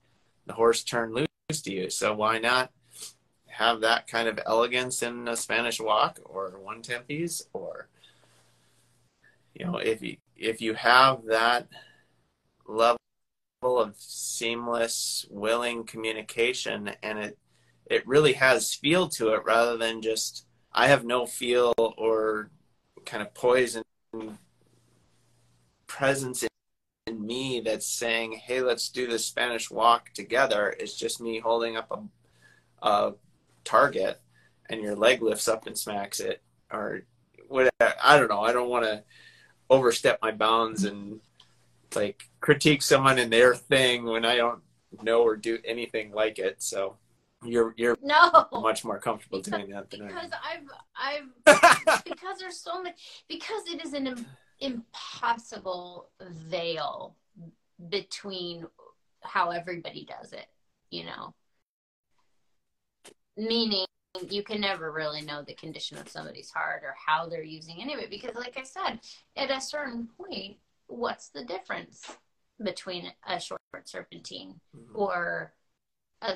[0.46, 1.90] the horse turn loose to you.
[1.90, 2.72] So why not
[3.48, 7.90] have that kind of elegance in a spanish walk or one tempies or
[9.54, 11.68] you know if you if you have that
[12.66, 12.98] level
[13.64, 17.38] of seamless willing communication and it
[17.86, 22.50] it really has feel to it rather than just I have no feel or
[23.06, 23.84] kind of poison
[25.88, 26.50] presence in,
[27.26, 31.92] me that's saying, "Hey, let's do the Spanish walk together." It's just me holding up
[31.92, 33.14] a, a
[33.64, 34.22] target
[34.70, 37.04] and your leg lifts up and smacks it, or
[37.48, 37.70] what?
[37.82, 38.42] I don't know.
[38.42, 39.04] I don't want to
[39.70, 41.20] overstep my bounds and
[41.96, 44.62] like critique someone in their thing when I don't
[45.02, 46.62] know or do anything like it.
[46.62, 46.98] So
[47.44, 50.70] you're you're no much more comfortable because, doing that than because I am.
[50.96, 51.24] I've
[51.86, 54.26] I've because there's so much because it is an
[54.60, 57.16] impossible veil
[57.90, 58.66] between
[59.22, 60.48] how everybody does it.
[60.90, 61.34] You know,
[63.38, 63.86] meaning
[64.30, 67.94] you can never really know the condition of somebody's heart or how they're using any
[67.94, 69.00] of because like i said
[69.38, 72.18] at a certain point what's the difference
[72.62, 74.96] between a short serpentine mm-hmm.
[74.96, 75.54] or
[76.22, 76.34] a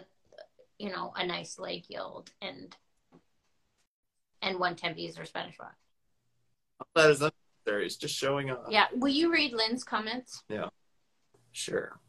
[0.80, 2.76] you know a nice leg yield and
[4.42, 5.76] and one Tempis or Spanish rock.
[6.96, 7.86] That is unnecessary.
[7.86, 8.68] It's just showing up.
[8.70, 8.86] Yeah.
[8.94, 10.44] Will you read Lynn's comments?
[10.50, 10.70] Yeah.
[11.52, 12.00] Sure.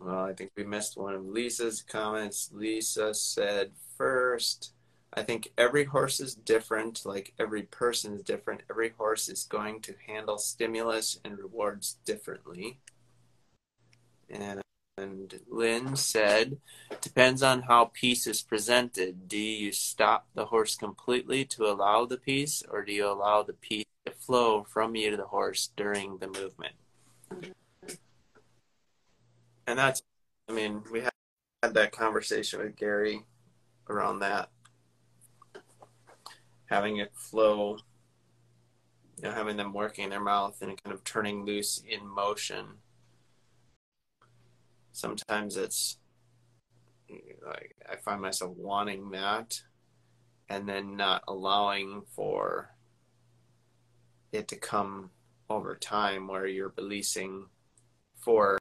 [0.00, 2.50] Well, I think we missed one of Lisa's comments.
[2.52, 4.72] Lisa said first,
[5.12, 8.62] I think every horse is different, like every person is different.
[8.68, 12.78] Every horse is going to handle stimulus and rewards differently.
[14.28, 14.63] And,
[14.96, 16.58] and Lynn said,
[17.00, 19.28] depends on how peace is presented.
[19.28, 23.54] Do you stop the horse completely to allow the peace, or do you allow the
[23.54, 26.74] peace to flow from you to the horse during the movement?
[29.66, 30.02] And that's,
[30.48, 33.22] I mean, we had that conversation with Gary
[33.88, 34.50] around that
[36.66, 37.78] having it flow,
[39.16, 42.64] you know, having them working their mouth and kind of turning loose in motion.
[44.94, 45.98] Sometimes it's
[47.44, 49.60] like I find myself wanting that
[50.48, 52.70] and then not allowing for
[54.32, 55.10] it to come
[55.50, 57.46] over time where you're releasing
[58.16, 58.56] for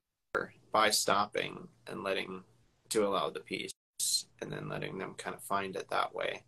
[0.72, 2.44] by stopping and letting
[2.90, 3.72] to allow the peace
[4.42, 6.44] and then letting them kind of find it that way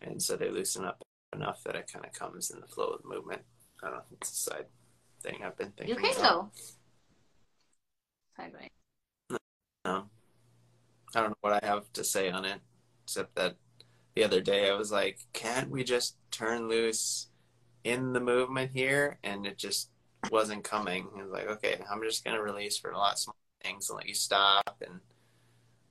[0.00, 1.02] and so they loosen up
[1.34, 3.42] enough that it kind of comes in the flow of the movement.
[3.82, 4.02] I don't know.
[4.12, 4.66] It's a side
[5.22, 5.88] thing I've been thinking.
[5.88, 6.22] You can about.
[6.22, 6.50] go
[8.36, 8.70] sideways.
[9.84, 10.08] No,
[11.14, 12.60] I don't know what I have to say on it,
[13.04, 13.56] except that
[14.14, 17.28] the other day I was like, "Can't we just turn loose
[17.84, 19.90] in the movement here?" And it just
[20.30, 21.08] wasn't coming.
[21.16, 23.98] It was like, "Okay, I'm just gonna release for a lot of small things and
[23.98, 25.00] let you stop and."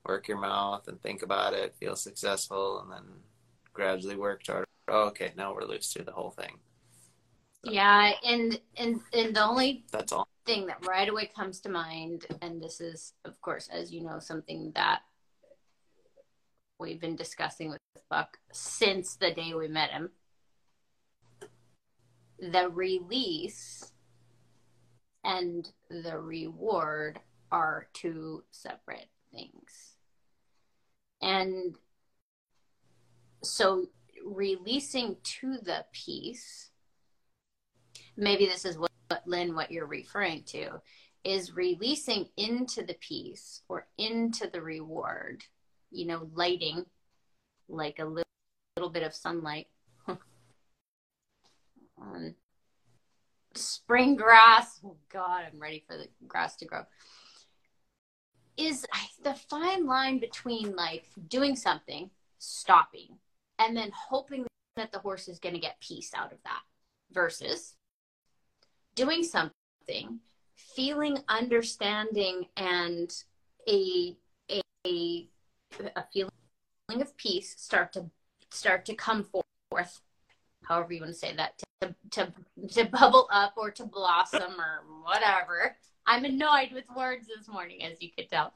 [0.05, 3.03] work your mouth and think about it, feel successful, and then
[3.73, 6.59] gradually work toward, Oh, okay, now we're loose through the whole thing.
[7.63, 11.69] So, yeah, and and and the only that's all thing that right away comes to
[11.69, 15.01] mind, and this is, of course, as you know, something that
[16.79, 17.79] we've been discussing with
[18.09, 20.11] Buck since the day we met him.
[22.39, 23.91] The release
[25.23, 27.19] and the reward
[27.51, 29.95] are two separate things.
[31.21, 31.77] And
[33.43, 33.87] so
[34.25, 36.71] releasing to the peace
[38.17, 40.81] maybe this is what, what lynn what you're referring to
[41.23, 45.43] is releasing into the peace or into the reward
[45.91, 46.83] you know lighting
[47.69, 48.23] like a little,
[48.77, 49.67] little bit of sunlight.
[50.07, 50.17] On
[52.01, 52.35] um,
[53.53, 54.79] spring grass.
[54.83, 56.83] Oh god i'm ready for the grass to grow.
[58.57, 58.85] Is
[59.23, 63.17] the fine line between like doing something stopping
[63.59, 64.45] and then hoping
[64.75, 66.61] that the horse is going to get peace out of that
[67.11, 67.75] versus
[68.95, 70.19] doing something
[70.55, 73.23] feeling understanding and
[73.67, 74.15] a
[74.85, 75.27] a
[75.95, 78.05] a feeling of peace start to
[78.49, 79.23] start to come
[79.71, 80.01] forth
[80.63, 82.33] however you want to say that to to
[82.71, 85.75] to bubble up or to blossom or whatever.
[86.05, 88.53] I'm annoyed with words this morning as you could tell.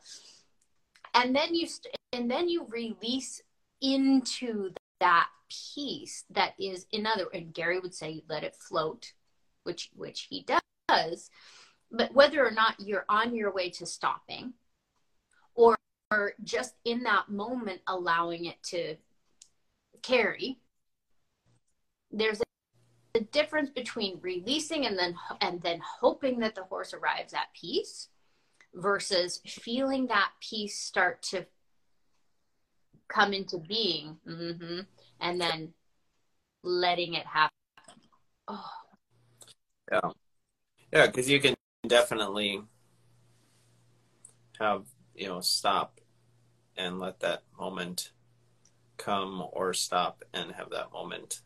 [1.13, 3.41] And then you st- and then you release
[3.81, 9.13] into that peace that is another and gary would say let it float
[9.67, 10.47] which which he
[10.87, 11.29] does
[11.91, 14.53] but whether or not you're on your way to stopping
[15.55, 15.75] or,
[16.09, 18.95] or just in that moment allowing it to
[20.01, 20.57] carry
[22.11, 27.33] there's a, a difference between releasing and then and then hoping that the horse arrives
[27.33, 28.07] at peace
[28.73, 31.45] versus feeling that peace start to
[33.09, 34.79] come into being mm-hmm,
[35.19, 35.73] and then
[36.63, 37.51] letting it happen.
[38.47, 38.69] Oh
[39.91, 40.11] yeah.
[40.91, 41.55] Yeah because you can
[41.87, 42.61] definitely
[44.59, 44.85] have
[45.15, 45.99] you know stop
[46.75, 48.11] and let that moment
[48.97, 51.41] come or stop and have that moment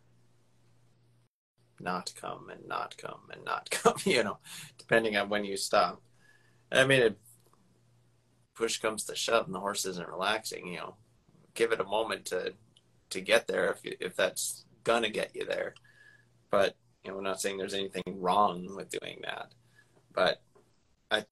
[1.79, 4.37] not come and not come and not come you know
[4.77, 6.01] depending on when you stop.
[6.71, 7.15] I mean
[8.55, 10.95] push comes to shove and the horse isn't relaxing you know.
[11.53, 12.53] Give it a moment to
[13.09, 15.73] to get there if if that's gonna get you there.
[16.49, 16.75] But
[17.09, 19.53] know, we're not saying there's anything wrong with doing that.
[20.13, 20.41] But
[21.09, 21.25] I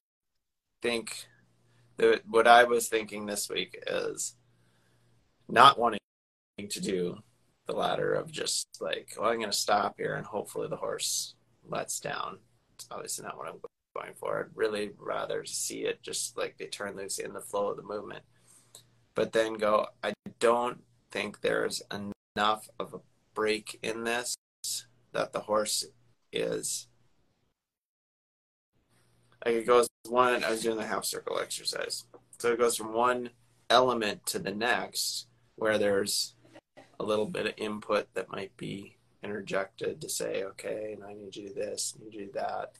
[0.82, 1.26] think
[1.96, 4.34] that what I was thinking this week is
[5.48, 6.00] not wanting
[6.68, 7.18] to do
[7.66, 11.34] the latter of just like, well, I'm going to stop here and hopefully the horse
[11.68, 12.38] lets down.
[12.74, 13.60] It's obviously not what I'm
[13.94, 14.40] going for.
[14.40, 17.82] I'd really rather see it just like they turn loose in the flow of the
[17.82, 18.24] movement.
[19.14, 21.82] But then go, I don't think there's
[22.36, 23.00] enough of a
[23.34, 24.36] break in this
[25.12, 25.84] that the horse
[26.32, 26.86] is.
[29.44, 32.04] Like it goes one i was doing the half circle exercise.
[32.38, 33.30] So it goes from one
[33.68, 36.34] element to the next where there's
[36.98, 41.36] a little bit of input that might be interjected to say okay and i need
[41.36, 42.72] you to do this need you to do that.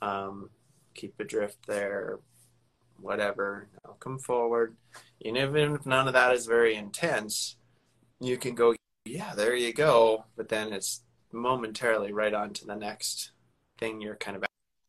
[0.00, 0.50] Um,
[0.94, 2.18] keep adrift there
[3.00, 4.76] whatever now come forward.
[5.24, 7.56] And even if none of that is very intense
[8.20, 10.24] you can go yeah there you go.
[10.36, 11.02] But then it's
[11.32, 13.32] momentarily right on to the next
[13.78, 14.44] thing you're kind of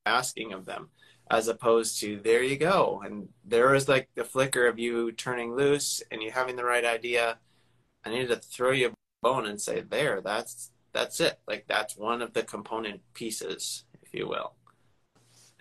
[0.06, 0.90] asking of them
[1.30, 3.02] as opposed to there you go.
[3.06, 6.86] And there is like the flicker of you turning loose and you having the right
[6.86, 7.38] idea.
[8.04, 11.40] I need to throw you a bone and say there that's that's it.
[11.48, 14.54] Like that's one of the component pieces if you will.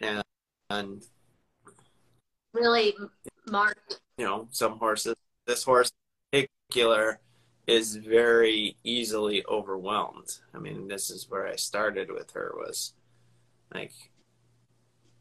[0.01, 0.23] And,
[0.71, 1.05] and
[2.55, 2.95] really
[3.51, 3.79] mark
[4.17, 5.15] you know some horses
[5.47, 5.91] this horse
[6.33, 7.21] in particular
[7.69, 10.39] is very easily overwhelmed.
[10.55, 12.95] I mean, this is where I started with her was
[13.73, 13.93] like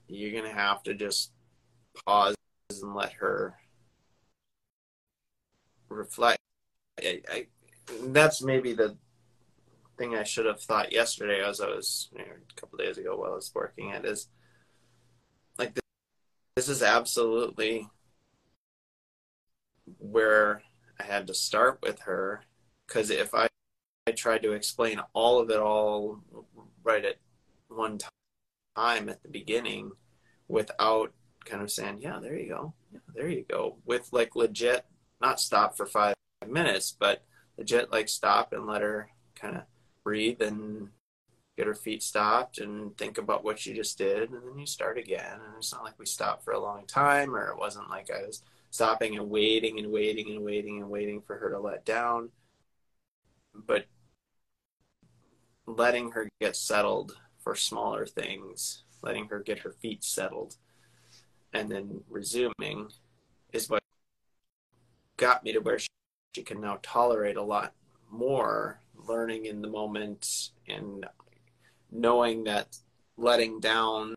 [0.07, 1.33] you're going to have to just
[2.05, 2.35] pause
[2.81, 3.55] and let her
[5.89, 6.39] reflect.
[6.99, 7.47] I, I,
[8.05, 8.95] that's maybe the
[9.97, 13.17] thing I should have thought yesterday as I was you know, a couple days ago
[13.17, 14.29] while I was working at is
[15.57, 15.83] like this,
[16.55, 17.89] this is absolutely
[19.99, 20.61] where
[20.99, 22.41] I had to start with her
[22.87, 23.47] because if I,
[24.07, 26.19] I tried to explain all of it all
[26.83, 27.17] right at
[27.67, 27.99] one
[28.75, 29.91] time at the beginning
[30.47, 31.13] without
[31.45, 32.73] kind of saying, yeah, there you go.
[32.93, 33.77] Yeah, there you go.
[33.85, 34.85] With like legit,
[35.21, 36.15] not stop for five
[36.47, 37.23] minutes, but
[37.57, 39.63] legit like stop and let her kind of
[40.03, 40.89] breathe and
[41.57, 44.29] get her feet stopped and think about what she just did.
[44.31, 45.33] And then you start again.
[45.33, 48.25] And it's not like we stopped for a long time or it wasn't like I
[48.25, 48.43] was
[48.77, 52.29] stopping and waiting and waiting and waiting and waiting for her to let down.
[53.55, 53.87] But
[55.65, 60.57] letting her get settled for smaller things, letting her get her feet settled,
[61.53, 62.89] and then resuming
[63.51, 63.81] is what
[65.17, 65.87] got me to where she,
[66.35, 67.73] she can now tolerate a lot
[68.11, 71.03] more learning in the moment and
[71.91, 72.77] knowing that
[73.17, 74.13] letting down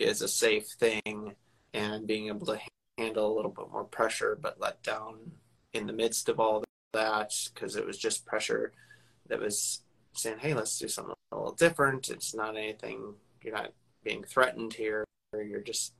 [0.00, 1.36] is a safe thing
[1.72, 2.58] and being able to
[2.98, 5.32] handle a little bit more pressure, but let down
[5.72, 8.72] in the midst of all that because it was just pressure
[9.26, 9.82] that was
[10.12, 13.16] saying, "Hey, let's do something a little different." It's not anything.
[13.42, 13.72] You're not
[14.02, 15.04] being threatened here.
[15.32, 15.94] You're just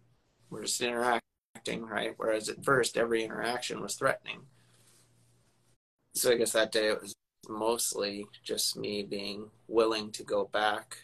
[0.50, 2.14] we're just interacting, right?
[2.16, 4.46] Whereas at first, every interaction was threatening.
[6.14, 7.14] So I guess that day it was
[7.48, 10.96] mostly just me being willing to go back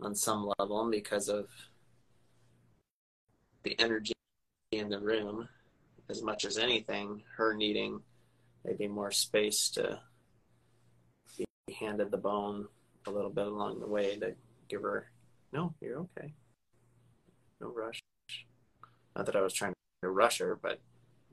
[0.00, 1.48] on some level because of
[3.62, 4.12] the energy
[4.72, 5.48] in the room
[6.08, 8.00] as much as anything, her needing
[8.64, 9.98] maybe more space to
[11.36, 12.68] be handed the bone
[13.06, 14.34] a little bit along the way to
[14.68, 15.10] give her,
[15.52, 16.32] no, you're okay.
[17.60, 18.00] No rush.
[19.16, 20.78] Not that I was trying to rush her, but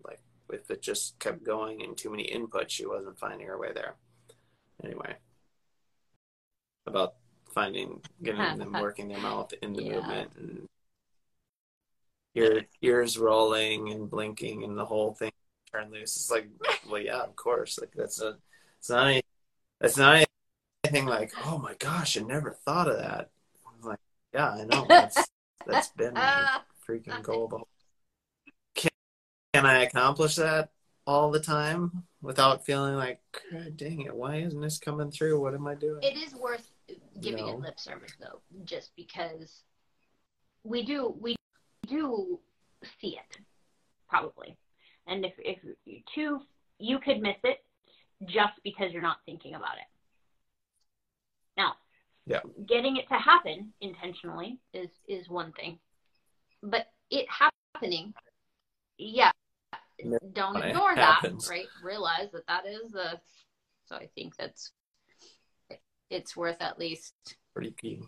[0.04, 0.20] like
[0.52, 3.96] if it just kept going and too many inputs, she wasn't finding her way there.
[4.84, 5.16] Anyway,
[6.88, 7.16] about
[7.54, 9.96] finding, getting them working their mouth in the yeah.
[9.96, 10.70] movement and
[12.38, 15.32] your ears rolling and blinking and the whole thing
[15.72, 16.16] turn loose.
[16.16, 16.48] It's like,
[16.90, 17.80] well, yeah, of course.
[17.80, 18.38] Like that's a,
[18.80, 19.24] it's not any,
[19.82, 20.24] it's not
[20.84, 23.32] anything like, oh my gosh, I never thought of that.
[23.66, 24.00] I'm like,
[24.34, 24.86] yeah, I know.
[24.88, 25.28] That's
[25.66, 27.68] that's been my freaking goal.
[28.76, 28.92] Can,
[29.54, 30.70] can I accomplish that
[31.08, 33.20] all the time without feeling like,
[33.76, 35.42] dang it, why isn't this coming through?
[35.42, 36.04] What am I doing?
[36.04, 36.70] It is worth
[37.20, 37.54] giving no.
[37.54, 39.64] it lip service though, just because
[40.64, 41.36] we do we
[41.88, 42.40] do
[43.02, 43.38] see it,
[44.10, 44.58] probably.
[45.08, 46.40] And if, if you two,
[46.80, 47.60] you could miss it
[48.26, 49.88] just because you're not thinking about it.
[51.56, 51.74] Now,
[52.26, 52.42] yeah.
[52.68, 55.80] getting it to happen intentionally is, is one thing,
[56.62, 57.26] but it
[57.74, 58.14] happening,
[58.98, 59.32] yeah,
[60.34, 61.66] don't ignore that, right?
[61.84, 63.20] Realize that that is a,
[63.86, 64.72] so I think that's,
[66.10, 67.14] it's worth at least
[67.54, 68.02] pretty key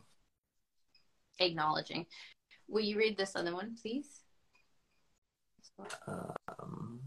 [1.39, 2.05] acknowledging.
[2.69, 4.21] Will you read this other one, please?
[6.07, 6.99] Um,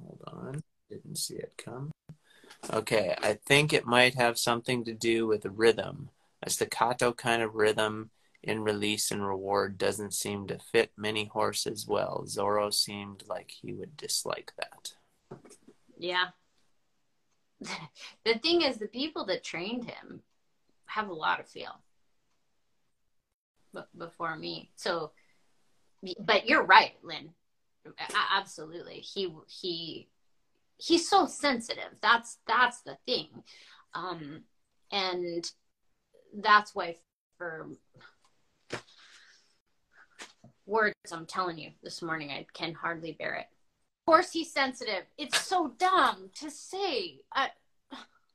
[0.00, 0.62] hold on.
[0.90, 1.92] Didn't see it come.
[2.70, 6.10] Okay, I think it might have something to do with rhythm.
[6.42, 8.10] A staccato kind of rhythm
[8.42, 12.24] in release and reward doesn't seem to fit many horses well.
[12.26, 14.94] Zorro seemed like he would dislike that.
[15.98, 16.26] Yeah.
[17.60, 20.22] the thing is, the people that trained him
[20.86, 21.80] have a lot of feel
[23.96, 24.70] before me.
[24.76, 25.12] So,
[26.20, 27.30] but you're right, Lynn.
[28.34, 28.96] Absolutely.
[29.00, 30.08] He, he,
[30.78, 31.96] he's so sensitive.
[32.00, 33.28] That's, that's the thing.
[33.94, 34.42] Um,
[34.92, 35.50] and
[36.34, 36.96] that's why
[37.38, 37.68] for
[40.66, 43.46] words I'm telling you this morning, I can hardly bear it.
[44.02, 45.04] Of course, he's sensitive.
[45.16, 47.20] It's so dumb to say.
[47.32, 47.48] I,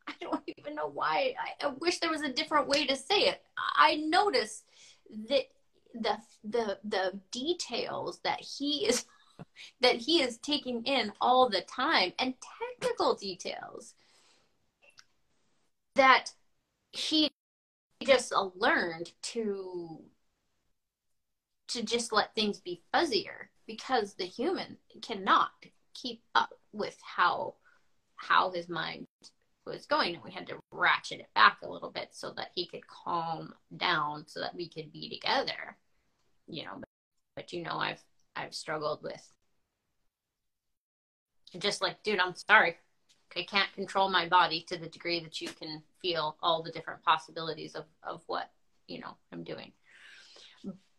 [0.07, 1.35] I don't even know why.
[1.39, 3.41] I, I wish there was a different way to say it.
[3.77, 4.63] I notice
[5.29, 5.45] that
[5.93, 9.05] the the the details that he is
[9.81, 12.33] that he is taking in all the time and
[12.79, 13.93] technical details
[15.95, 16.31] that
[16.91, 17.29] he
[18.03, 19.99] just learned to
[21.67, 25.51] to just let things be fuzzier because the human cannot
[25.93, 27.55] keep up with how
[28.15, 29.07] how his mind
[29.65, 32.65] was going and we had to ratchet it back a little bit so that he
[32.65, 35.77] could calm down so that we could be together.
[36.47, 36.89] You know but,
[37.35, 38.01] but you know i've
[38.35, 39.31] i've struggled with
[41.57, 42.77] just like dude i'm sorry.
[43.33, 47.01] I can't control my body to the degree that you can feel all the different
[47.03, 48.49] possibilities of of what
[48.87, 49.71] you know i'm doing.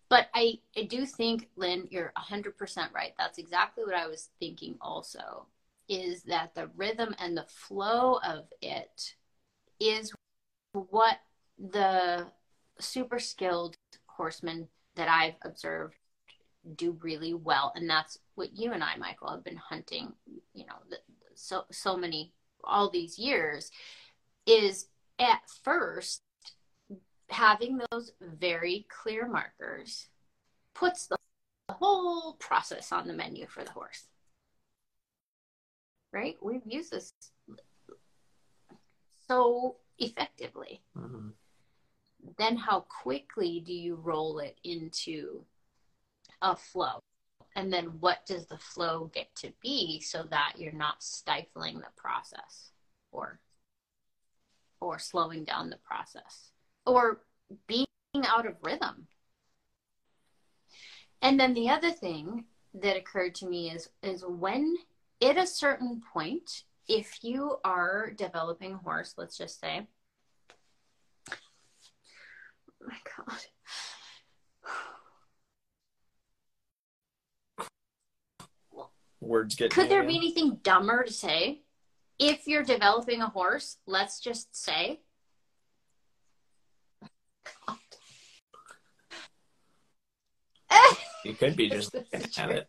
[0.08, 3.12] But I, I do think lynn you're 100% right.
[3.18, 5.46] That's exactly what i was thinking also
[5.88, 9.14] is that the rhythm and the flow of it
[9.80, 10.12] is
[10.72, 11.18] what
[11.58, 12.26] the
[12.78, 13.76] super skilled
[14.06, 15.94] horsemen that I've observed
[16.76, 17.72] do really well.
[17.74, 20.12] And that's what you and I Michael have been hunting
[20.54, 20.96] you know
[21.34, 22.32] so so many
[22.64, 23.70] all these years
[24.46, 24.86] is
[25.18, 26.22] at first
[27.28, 30.08] having those very clear markers
[30.74, 31.16] puts the
[31.70, 34.06] whole process on the menu for the horse
[36.12, 36.36] right?
[36.42, 37.12] We've used this
[39.28, 40.82] so effectively.
[40.96, 41.28] Mm-hmm.
[42.38, 45.44] Then, how quickly do you roll it into
[46.40, 47.00] a flow?
[47.56, 51.90] And then, what does the flow get to be so that you're not stifling the
[51.96, 52.70] process
[53.10, 53.40] or
[54.80, 56.50] or slowing down the process
[56.86, 57.22] or
[57.66, 57.86] being
[58.26, 59.08] out of rhythm?
[61.20, 62.44] And then the other thing
[62.74, 64.76] that occurred to me is is when
[65.22, 69.86] at a certain point, if you are developing a horse, let's just say,
[71.30, 71.34] oh
[72.86, 73.38] my God.
[79.20, 79.70] Words get.
[79.70, 81.62] Could there be anything dumber to say?
[82.18, 85.00] If you're developing a horse, let's just say.
[91.24, 92.68] you could be just looking at it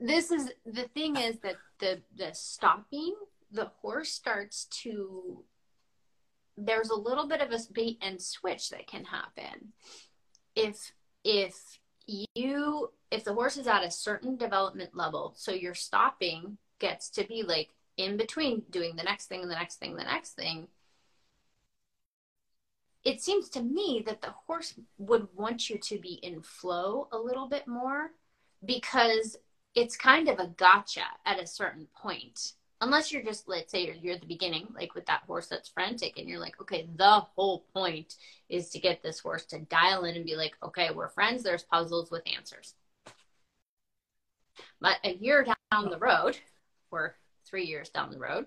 [0.00, 3.14] this is the thing is that the the stopping
[3.50, 5.44] the horse starts to
[6.56, 9.72] there's a little bit of a bait and switch that can happen.
[10.54, 10.92] If
[11.24, 17.08] if you if the horse is at a certain development level so your stopping gets
[17.10, 20.32] to be like in between doing the next thing and the next thing the next
[20.32, 20.66] thing
[23.04, 27.18] it seems to me that the horse would want you to be in flow a
[27.18, 28.10] little bit more
[28.64, 29.36] because
[29.74, 32.52] it's kind of a gotcha at a certain point.
[32.80, 35.68] Unless you're just let's say you're, you're at the beginning like with that horse that's
[35.68, 38.16] frantic and you're like okay the whole point
[38.48, 41.62] is to get this horse to dial in and be like okay we're friends there's
[41.62, 42.74] puzzles with answers.
[44.80, 46.38] But a year down the road
[46.90, 47.14] or
[47.46, 48.46] three years down the road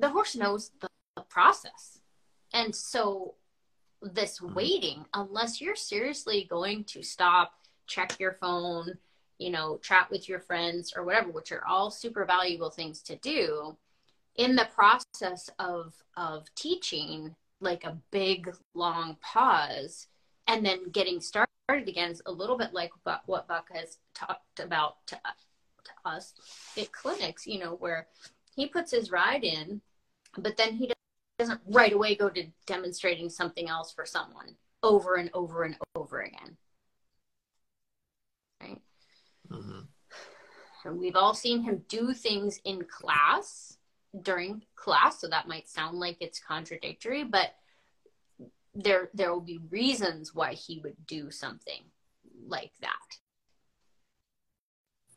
[0.00, 1.98] the horse knows the, the process.
[2.52, 3.34] And so
[4.02, 4.54] this mm-hmm.
[4.54, 7.52] waiting unless you're seriously going to stop
[7.90, 8.96] check your phone,
[9.38, 13.16] you know, chat with your friends or whatever, which are all super valuable things to
[13.16, 13.76] do
[14.36, 20.06] in the process of of teaching like a big long pause
[20.46, 22.90] and then getting started again is a little bit like
[23.26, 26.34] what Buck has talked about to, to us
[26.76, 28.08] at clinics, you know, where
[28.56, 29.80] he puts his ride in,
[30.36, 30.90] but then he
[31.38, 36.20] doesn't right away go to demonstrating something else for someone over and over and over
[36.20, 36.56] again.
[39.50, 40.98] Mm-hmm.
[40.98, 43.76] We've all seen him do things in class
[44.22, 47.54] during class, so that might sound like it's contradictory, but
[48.74, 51.82] there there will be reasons why he would do something
[52.46, 53.18] like that.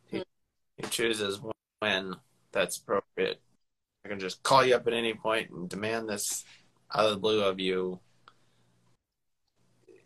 [0.08, 0.24] He,
[0.78, 1.40] he chooses
[1.80, 2.16] when
[2.52, 3.42] that's appropriate.
[4.06, 6.44] I can just call you up at any point and demand this
[6.94, 8.00] out of the blue of you.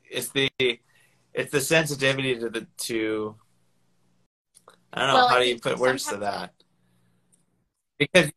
[0.10, 0.50] It's the
[1.34, 3.36] it's the sensitivity to the to
[4.94, 6.54] I don't know well, how do you put words to that?
[8.00, 8.32] Because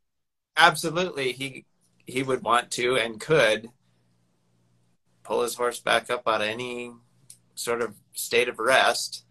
[0.56, 1.64] absolutely he
[2.06, 3.70] he would want to and could
[5.22, 6.92] pull his horse back up out of any
[7.54, 9.24] sort of state of rest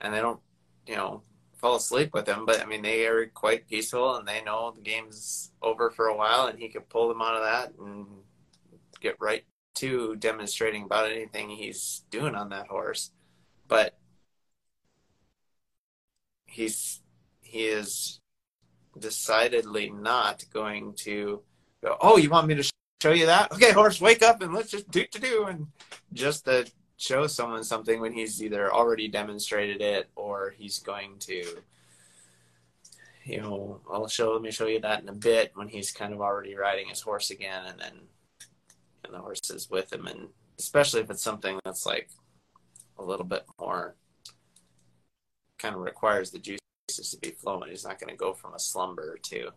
[0.00, 0.40] and they don't
[0.86, 1.22] you know
[1.56, 4.82] fall asleep with him but i mean they are quite peaceful and they know the
[4.82, 8.06] game's over for a while and he could pull them out of that and
[9.00, 13.10] get right to demonstrating about anything he's doing on that horse
[13.68, 13.96] but
[16.52, 17.00] he's
[17.40, 18.20] he is
[18.98, 21.42] decidedly not going to
[21.82, 22.70] go oh you want me to
[23.02, 23.50] show you that?
[23.52, 25.66] Okay horse wake up and let's just do to do and
[26.12, 31.42] just to show someone something when he's either already demonstrated it or he's going to
[33.24, 36.12] you know i'll show let me show you that in a bit when he's kind
[36.12, 38.00] of already riding his horse again and then
[39.04, 40.06] and the horse is with him.
[40.06, 40.28] And
[40.58, 42.10] especially if it's something that's like
[42.98, 43.94] a little bit more
[45.62, 48.58] kind of requires the juices to be flowing he's not going to go from a
[48.58, 49.50] slumber to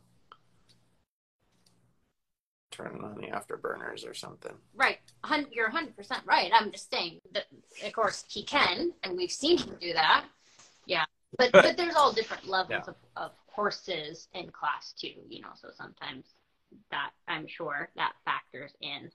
[2.72, 4.52] turning on the afterburners or something.
[4.76, 5.00] Right.
[5.52, 5.94] You're 100%
[6.26, 6.52] right.
[6.54, 7.46] I'm just saying that,
[7.86, 10.26] of course, he can, and we've seen him do that.
[10.86, 11.06] Yeah.
[11.38, 12.94] But, but there's all different levels yeah.
[12.94, 16.26] of, of horses in class two, you know, so sometimes
[16.92, 19.10] that, I'm sure, that factors in.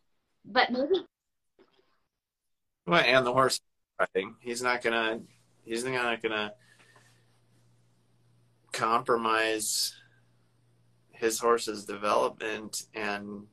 [0.45, 1.07] But maybe.
[2.87, 3.61] Well, and the horse
[3.99, 4.37] riding.
[4.41, 5.21] He's not going to,
[5.65, 6.53] he's not going to
[8.73, 9.95] compromise
[11.11, 13.47] his horse's development and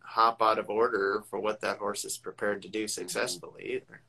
[0.00, 3.76] hop out of order for what that horse is prepared to do successfully mm-hmm.
[3.76, 4.02] either.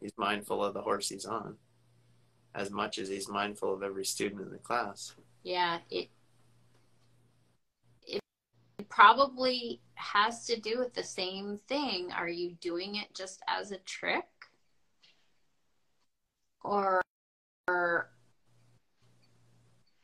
[0.00, 1.56] He's mindful of the horse he's on
[2.54, 5.14] as much as he's mindful of every student in the class.
[5.42, 6.08] Yeah, it
[8.06, 8.20] it
[8.88, 12.12] probably has to do with the same thing.
[12.12, 14.24] Are you doing it just as a trick?
[16.64, 17.01] Or,
[17.68, 18.10] Oh, or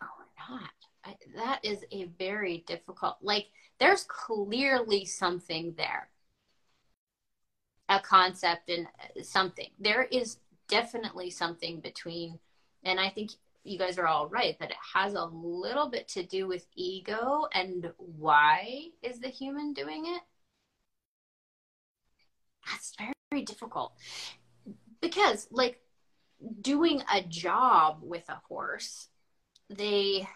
[0.01, 0.07] or
[0.49, 0.71] not.
[1.05, 3.47] I, that is a very difficult, like,
[3.79, 6.09] there's clearly something there,
[7.89, 8.87] a concept and
[9.23, 9.69] something.
[9.79, 10.39] There is
[10.69, 12.39] definitely something between,
[12.85, 13.31] and I think
[13.65, 17.47] you guys are all right that it has a little bit to do with ego
[17.53, 20.23] and why is the human doing it?
[22.67, 23.93] That's very, very difficult.
[25.01, 25.81] Because, like,
[26.61, 29.09] doing a job with a horse,
[29.69, 30.29] they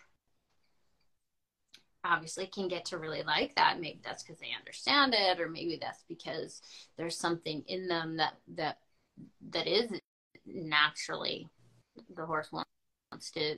[2.04, 3.80] obviously can get to really like that.
[3.80, 6.60] Maybe that's because they understand it or maybe that's because
[6.96, 8.78] there's something in them that that
[9.50, 9.90] that is
[10.46, 11.48] naturally
[12.14, 13.56] the horse wants to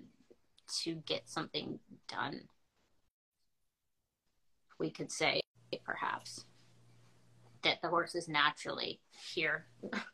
[0.83, 1.79] to get something
[2.09, 2.43] done
[4.79, 5.41] we could say
[5.85, 6.45] perhaps
[7.63, 9.01] that the horse is naturally
[9.35, 9.67] here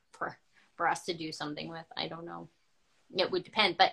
[0.80, 2.48] for us to do something with i don't know
[3.14, 3.92] it would depend but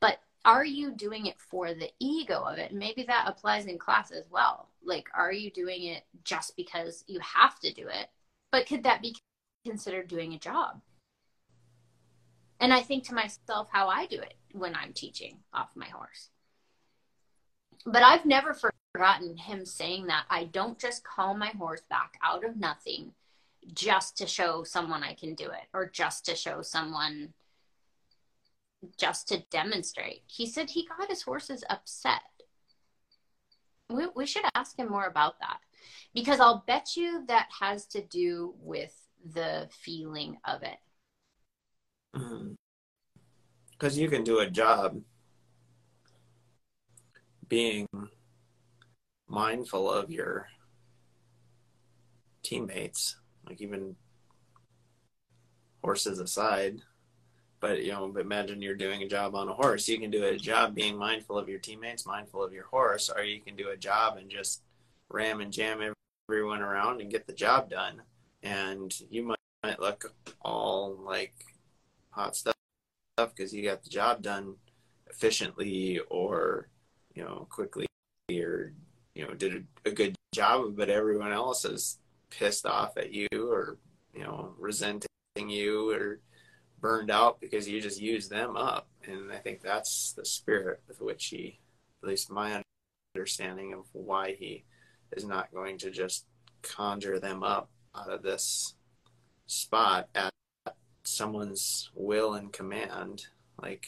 [0.00, 2.72] but are you doing it for the ego of it?
[2.72, 4.70] Maybe that applies in class as well.
[4.82, 8.08] Like, are you doing it just because you have to do it?
[8.50, 9.16] But could that be
[9.66, 10.80] considered doing a job?
[12.58, 16.30] And I think to myself how I do it when I'm teaching off my horse.
[17.86, 22.44] But I've never forgotten him saying that I don't just call my horse back out
[22.44, 23.12] of nothing
[23.72, 27.34] just to show someone I can do it or just to show someone
[28.98, 30.22] just to demonstrate.
[30.26, 32.22] He said he got his horses upset.
[33.88, 35.58] We, we should ask him more about that
[36.14, 38.94] because I'll bet you that has to do with
[39.34, 40.78] the feeling of it.
[42.12, 44.00] Because mm-hmm.
[44.00, 45.00] you can do a job
[47.48, 47.86] being
[49.28, 50.46] mindful of your
[52.42, 53.19] teammates,
[53.50, 53.96] like even
[55.82, 56.78] horses aside,
[57.58, 59.88] but you know imagine you're doing a job on a horse.
[59.88, 63.24] You can do a job being mindful of your teammates mindful of your horse or
[63.24, 64.62] you can do a job and just
[65.08, 65.94] ram and jam
[66.28, 68.02] everyone around and get the job done.
[68.42, 71.34] And you might, might look all like
[72.10, 72.54] hot stuff
[73.18, 74.54] because you got the job done
[75.10, 76.68] efficiently or
[77.14, 77.86] you know quickly
[78.32, 78.72] or
[79.14, 81.98] you know did a, a good job but everyone else is
[82.30, 83.78] pissed off at you or
[84.14, 86.20] you know resenting you or
[86.80, 88.88] burned out because you just use them up.
[89.06, 91.58] And I think that's the spirit with which he,
[92.02, 92.62] at least my
[93.14, 94.64] understanding of why he
[95.12, 96.26] is not going to just
[96.62, 98.74] conjure them up out of this
[99.46, 100.32] spot at
[101.02, 103.26] someone's will and command.
[103.60, 103.86] Like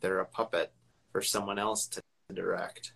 [0.00, 0.72] they're a puppet
[1.12, 2.02] for someone else to
[2.32, 2.92] direct.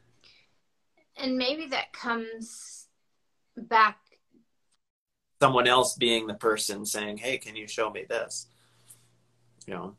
[1.17, 2.89] And maybe that comes
[3.57, 3.99] back
[5.41, 8.47] someone else being the person saying, "Hey, can you show me this?"
[9.67, 9.97] You know,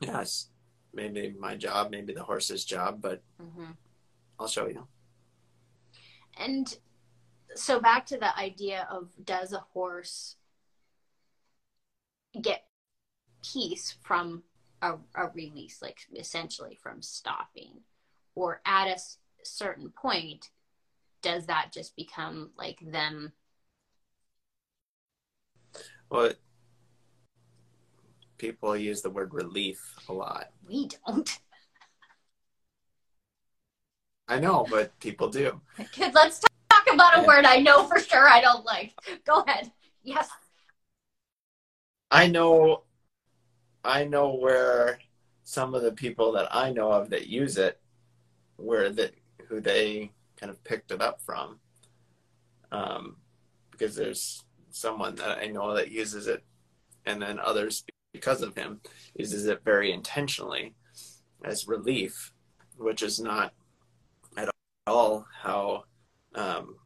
[0.00, 0.48] yes,
[0.92, 3.72] maybe my job, maybe the horse's job, but mm-hmm.
[4.38, 4.86] I'll show you.
[6.38, 6.74] And
[7.54, 10.36] so back to the idea of does a horse
[12.40, 12.64] get
[13.42, 14.42] peace from
[14.82, 17.80] a, a release, like essentially from stopping,
[18.34, 18.98] or at a
[19.42, 20.50] certain point,
[21.22, 23.32] does that just become like them?
[26.10, 26.32] Well,
[28.38, 30.50] people use the word relief a lot.
[30.66, 31.38] We don't.
[34.28, 35.60] I know, but people do.
[35.92, 36.40] Kids, let's
[36.70, 38.94] talk about a word I know for sure I don't like.
[39.24, 39.72] Go ahead.
[40.02, 40.28] Yes.
[42.10, 42.84] I know
[43.84, 44.98] I know where
[45.44, 47.80] some of the people that I know of that use it
[48.56, 49.14] where that
[49.48, 51.58] who they kind of picked it up from.
[52.72, 53.16] Um,
[53.70, 56.44] because there's someone that I know that uses it
[57.06, 58.80] and then others because of him
[59.14, 60.74] uses it very intentionally
[61.44, 62.32] as relief,
[62.76, 63.52] which is not
[64.36, 64.48] at
[64.86, 65.84] all how
[66.34, 66.76] um,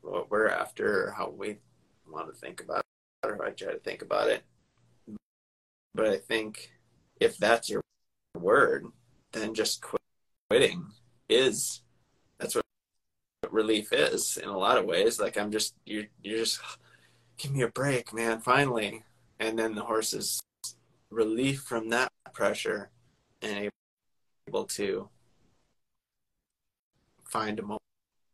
[0.00, 1.56] what we're after or how we
[2.08, 2.84] want to think about
[3.22, 4.42] it or how I try to think about it.
[5.94, 6.70] But I think
[7.20, 7.82] if that's your
[8.34, 8.86] word,
[9.32, 9.84] then just
[10.48, 10.86] quitting
[11.28, 11.82] is
[12.38, 12.64] that's what
[13.50, 15.18] relief is in a lot of ways.
[15.18, 16.60] Like I'm just you you're just
[17.38, 19.04] give me a break, man, finally.
[19.38, 20.40] And then the horse is
[21.10, 22.90] relief from that pressure
[23.42, 23.70] and
[24.48, 25.08] able to
[27.24, 27.78] find a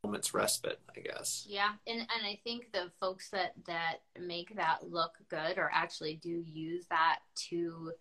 [0.05, 1.45] moment's respite, I guess.
[1.49, 6.17] Yeah, and and I think the folks that that make that look good or actually
[6.17, 7.93] do use that to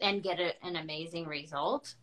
[0.00, 1.94] and get a, an amazing result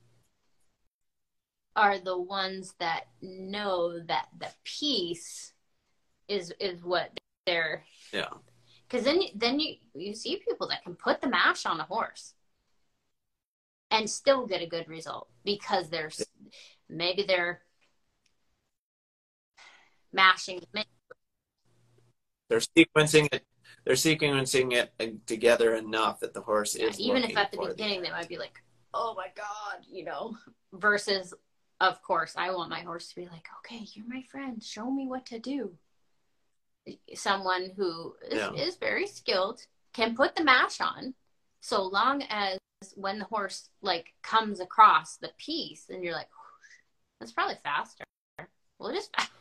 [1.75, 5.53] are the ones that know that the peace
[6.27, 8.29] is is what they're yeah.
[8.87, 12.33] Because then then you you see people that can put the mash on a horse
[13.91, 16.23] and still get a good result because there's
[16.89, 17.61] maybe they're
[20.11, 20.59] mashing
[22.49, 23.43] they're sequencing it
[23.85, 27.57] they're sequencing it uh, together enough that the horse yeah, is even if at the
[27.57, 28.07] beginning the...
[28.07, 28.61] they might be like
[28.93, 30.35] oh my god you know
[30.73, 31.33] versus
[31.81, 34.63] of course i want my horse to be like okay you're my friend.
[34.63, 35.71] Show me what to do
[37.15, 38.53] someone who is, yeah.
[38.53, 39.61] is very skilled
[39.93, 41.13] can put the mash on
[41.61, 42.57] so long as
[42.95, 46.27] when the horse like comes across the peace and you're like
[47.19, 48.03] that's probably faster.
[48.79, 49.31] Well it is fast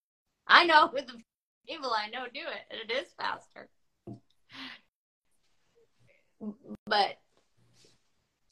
[0.46, 1.14] i know with the
[1.68, 3.68] people i know do it and it is faster.
[6.86, 7.18] But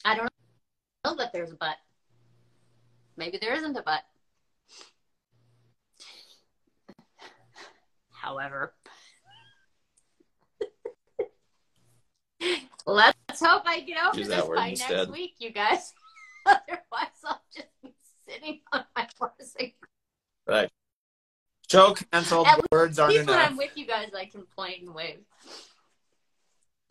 [0.03, 0.29] i don't
[1.05, 1.77] know that there's a but.
[3.17, 4.03] Maybe there isn't a but
[8.21, 8.73] however.
[12.85, 14.97] Let's hope I get over Use this by instead.
[14.97, 15.93] next week, you guys.
[16.45, 17.93] Otherwise, I'll just be
[18.27, 19.55] sitting on my horse.
[20.47, 20.69] Right.
[21.69, 22.47] Show canceled.
[22.47, 23.27] At words aren't enough.
[23.27, 25.19] when I'm with you guys, I can play and wave.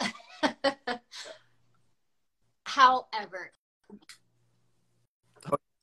[2.64, 3.50] However,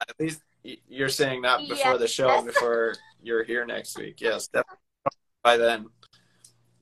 [0.02, 0.42] at least
[0.88, 4.22] you're saying that before yes, the show, before you're here next week.
[4.22, 4.87] Yes, definitely
[5.44, 5.88] by then.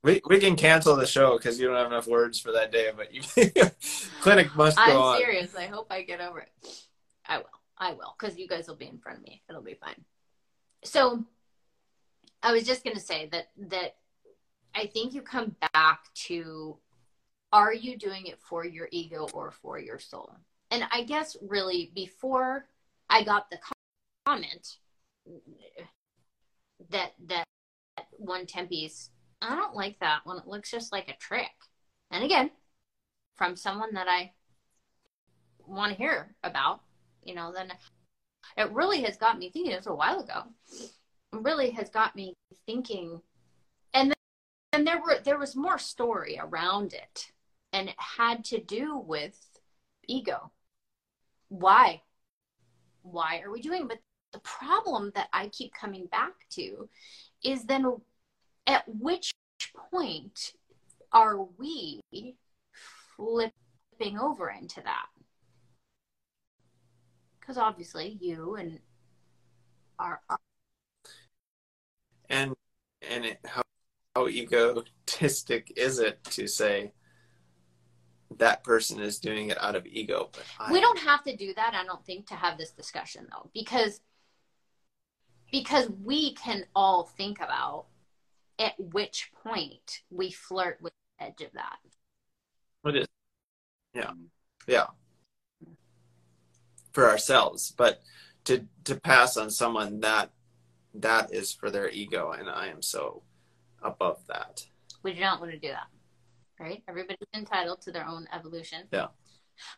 [0.04, 2.92] We, we can cancel the show because you don't have enough words for that day,
[2.96, 3.22] but you
[4.22, 5.16] clinic must go I'm on.
[5.16, 5.56] I'm serious.
[5.56, 6.52] I hope I get over it.
[7.28, 7.46] I will.
[7.78, 9.42] I will because you guys will be in front of me.
[9.50, 10.06] It'll be fine.
[10.84, 11.26] So
[12.44, 13.96] I was just going to say that that
[14.76, 16.78] I think you come back to
[17.52, 20.36] are you doing it for your ego or for your soul?
[20.72, 22.68] And I guess really before
[23.10, 23.58] I got the
[24.26, 24.78] comment
[26.92, 27.46] that that
[28.18, 29.10] one Tempis.
[29.42, 30.38] I don't like that one.
[30.38, 31.52] it looks just like a trick.
[32.12, 32.52] And again,
[33.36, 34.32] from someone that I
[35.66, 36.82] want to hear about,
[37.24, 37.72] you know, then
[38.58, 39.72] it really has got me thinking.
[39.74, 40.44] It was a while ago.
[41.32, 42.34] Really has got me
[42.66, 43.22] thinking,
[43.94, 44.16] and then
[44.72, 47.32] and there were there was more story around it,
[47.74, 49.38] and it had to do with
[50.08, 50.52] ego.
[51.50, 52.02] Why?
[53.02, 53.88] Why are we doing?
[53.88, 54.00] But
[54.32, 56.90] the problem that I keep coming back to
[57.46, 57.86] is then
[58.68, 59.34] at which
[59.92, 60.54] point
[61.12, 62.02] are we
[63.16, 65.06] flipping over into that?
[67.40, 68.80] Because obviously you and
[70.00, 70.20] are,
[72.30, 72.56] and
[73.08, 73.62] and it, how
[74.16, 76.92] how egotistic is it to say
[78.38, 80.30] that person is doing it out of ego.
[80.34, 83.28] But I, we don't have to do that, I don't think, to have this discussion
[83.32, 84.02] though, because
[85.60, 87.86] because we can all think about
[88.60, 91.78] at which point we flirt with the edge of that.
[92.82, 93.08] What is?
[93.94, 94.12] Yeah,
[94.68, 94.88] yeah,
[96.92, 98.02] for ourselves, but
[98.46, 100.32] to to pass on someone that
[100.94, 103.24] that is for their ego, and I am so
[103.82, 104.66] above that.
[105.04, 105.88] We do not want to do that
[106.60, 106.84] right?
[106.88, 108.84] Everybody's entitled to their own evolution.
[108.92, 109.08] Yeah.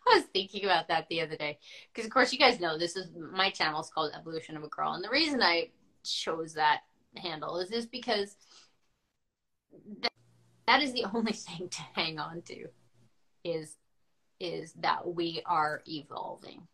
[0.08, 1.60] I was thinking about that the other day
[1.94, 4.68] because, of course, you guys know this is my channel is called Evolution of a
[4.68, 5.70] Girl, and the reason I
[6.04, 6.82] chose that
[7.16, 8.38] handle is just because
[10.02, 10.12] that,
[10.68, 12.68] that is the only thing to hang on to
[13.44, 13.78] is
[14.40, 16.68] is that we are evolving.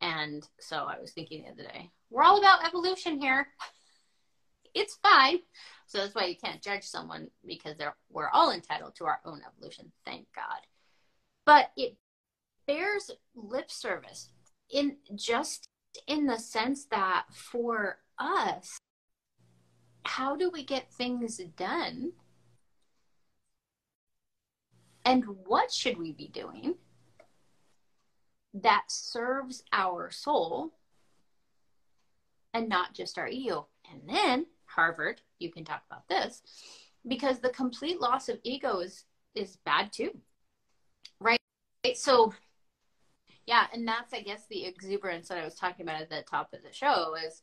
[0.00, 3.48] And so I was thinking the other day, we're all about evolution here.
[4.78, 5.38] It's fine.
[5.86, 9.40] So that's why you can't judge someone because they're, we're all entitled to our own
[9.40, 10.60] evolution, thank God.
[11.46, 11.96] But it
[12.66, 14.30] bears lip service
[14.68, 15.68] in just
[16.06, 18.78] in the sense that for us,
[20.04, 22.12] how do we get things done?
[25.04, 26.74] And what should we be doing
[28.52, 30.72] that serves our soul
[32.52, 33.68] and not just our ego?
[33.90, 36.42] And then Harvard, you can talk about this,
[37.06, 39.04] because the complete loss of ego is
[39.36, 40.10] is bad too.
[41.94, 42.32] So
[43.46, 46.52] yeah, and that's I guess the exuberance that I was talking about at the top
[46.52, 47.42] of the show is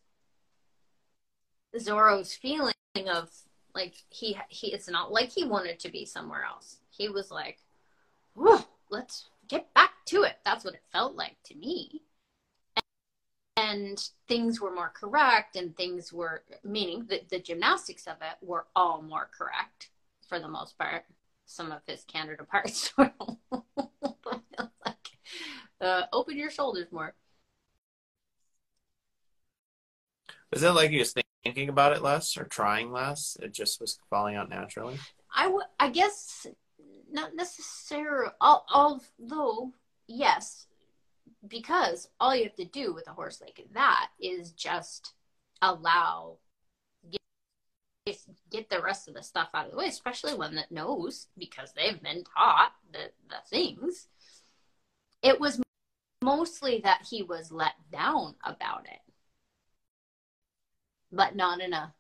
[1.78, 2.74] Zorro's feeling
[3.10, 3.30] of
[3.74, 6.78] like he he it's not like he wanted to be somewhere else.
[6.90, 7.60] He was like,
[8.90, 10.36] let's get back to it.
[10.46, 12.02] That's what it felt like to me
[13.56, 18.66] and things were more correct and things were meaning that the gymnastics of it were
[18.76, 19.90] all more correct
[20.28, 21.06] for the most part
[21.46, 23.12] some of his canter departs were
[25.84, 27.14] uh, open your shoulders more.
[30.52, 31.14] Was it like you was
[31.44, 33.38] thinking about it less or trying less?
[33.42, 34.98] It just was falling out naturally?
[35.36, 36.46] I i guess
[37.12, 39.74] not necessarily although
[40.08, 40.68] yes
[41.48, 45.14] because all you have to do with a horse like that is just
[45.62, 46.38] allow
[48.06, 48.18] get,
[48.52, 51.74] get the rest of the stuff out of the way, especially one that knows because
[51.74, 54.08] they've been taught the, the things.
[55.22, 55.62] It was
[56.24, 59.00] mostly that he was let down about it,
[61.12, 61.94] but not in a.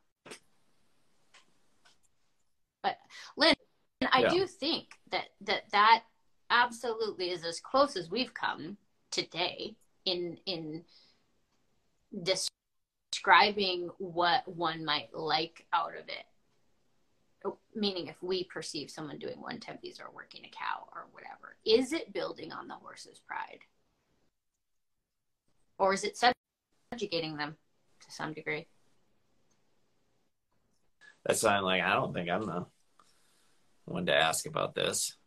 [2.81, 2.97] But
[3.37, 3.55] Lynn,
[4.11, 4.29] I yeah.
[4.29, 6.03] do think that that that
[6.49, 8.77] absolutely is as close as we've come
[9.11, 10.83] today in in
[12.21, 16.25] describing what one might like out of it
[17.75, 21.91] meaning if we perceive someone doing one tempis or working a cow or whatever is
[21.91, 23.59] it building on the horse's pride
[25.77, 26.17] or is it
[26.91, 27.55] subjugating them
[27.99, 28.67] to some degree
[31.25, 32.65] that's why i'm like i don't think i'm the
[33.85, 35.17] one to ask about this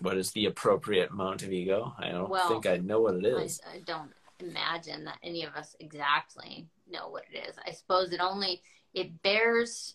[0.00, 1.94] what is the appropriate amount of ego?
[1.98, 3.60] I don't well, think I know what it is.
[3.70, 7.56] I, I, don't imagine that any of us exactly know what it is.
[7.66, 8.62] I suppose it only
[8.94, 9.94] it bears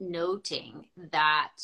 [0.00, 1.54] noting that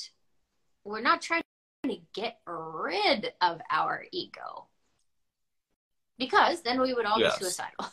[0.85, 1.43] we're not trying
[1.85, 4.67] to get rid of our ego
[6.25, 7.39] because then we would all yes.
[7.39, 7.87] be suicidal,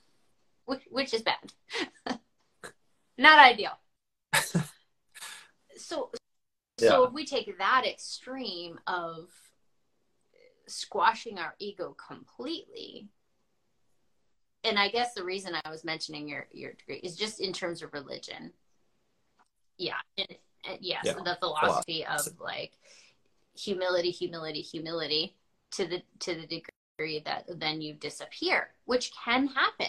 [0.66, 1.52] which, which is bad,
[3.18, 3.72] not ideal.
[5.76, 6.10] so
[6.78, 9.28] so if we take that extreme of
[10.66, 13.08] squashing our ego completely,
[14.64, 17.82] and I guess the reason I was mentioning your your degree is just in terms
[17.82, 18.52] of religion.
[19.76, 20.28] Yeah, and,
[20.68, 21.14] and yes, yeah.
[21.14, 22.72] the philosophy of like
[23.54, 25.36] humility, humility, humility
[25.72, 26.79] to the to the degree
[27.24, 29.88] that then you disappear, which can happen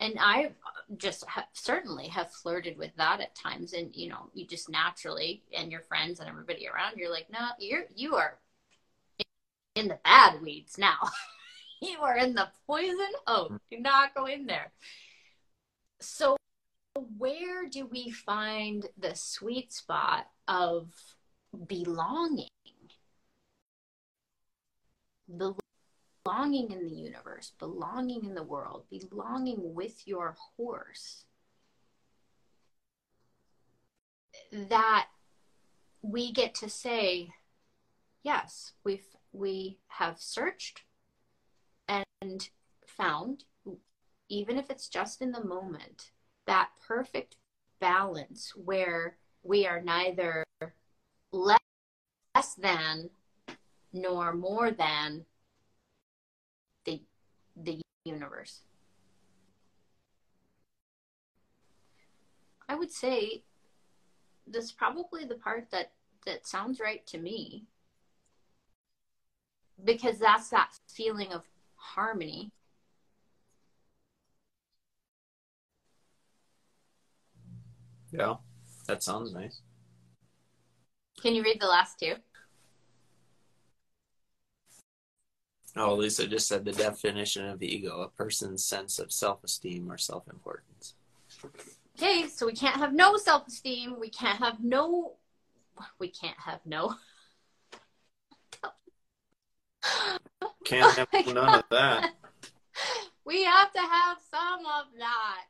[0.00, 0.52] and I
[0.96, 3.72] just ha- certainly have flirted with that at times.
[3.72, 7.40] And you know, you just naturally, and your friends and everybody around, you're like, no,
[7.58, 8.38] you're you are
[9.74, 10.98] in the bad weeds now.
[11.82, 13.46] you are in the poison oak.
[13.46, 13.56] Mm-hmm.
[13.70, 14.72] Do not go in there.
[16.00, 16.36] So,
[17.16, 20.92] where do we find the sweet spot of
[21.66, 22.48] belonging?
[25.28, 31.24] Belonging in the universe, belonging in the world, belonging with your horse.
[34.52, 35.06] That
[36.02, 37.30] we get to say,
[38.22, 40.82] yes, we've we have searched
[41.88, 42.48] and
[42.86, 43.44] found,
[44.28, 46.10] even if it's just in the moment,
[46.46, 47.36] that perfect
[47.80, 50.44] balance where we are neither
[51.32, 51.58] less
[52.56, 53.10] than
[53.94, 55.24] nor more than
[56.84, 57.00] the
[57.56, 58.60] the universe.
[62.68, 63.44] I would say
[64.46, 65.92] that's probably the part that
[66.26, 67.64] that sounds right to me.
[69.82, 71.44] Because that's that feeling of
[71.76, 72.50] harmony.
[78.12, 78.36] Yeah
[78.86, 79.60] that sounds nice.
[81.22, 82.16] Can you read the last two
[85.76, 90.94] oh lisa just said the definition of ego a person's sense of self-esteem or self-importance.
[91.96, 93.98] Okay so we can't have no self-esteem.
[93.98, 95.14] We can't have no
[95.98, 96.94] we can't have no.
[100.64, 102.12] Can't have oh none of that.
[103.24, 105.44] We have to have some of that.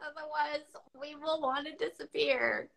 [0.00, 0.64] Otherwise
[1.00, 2.68] we will want to disappear.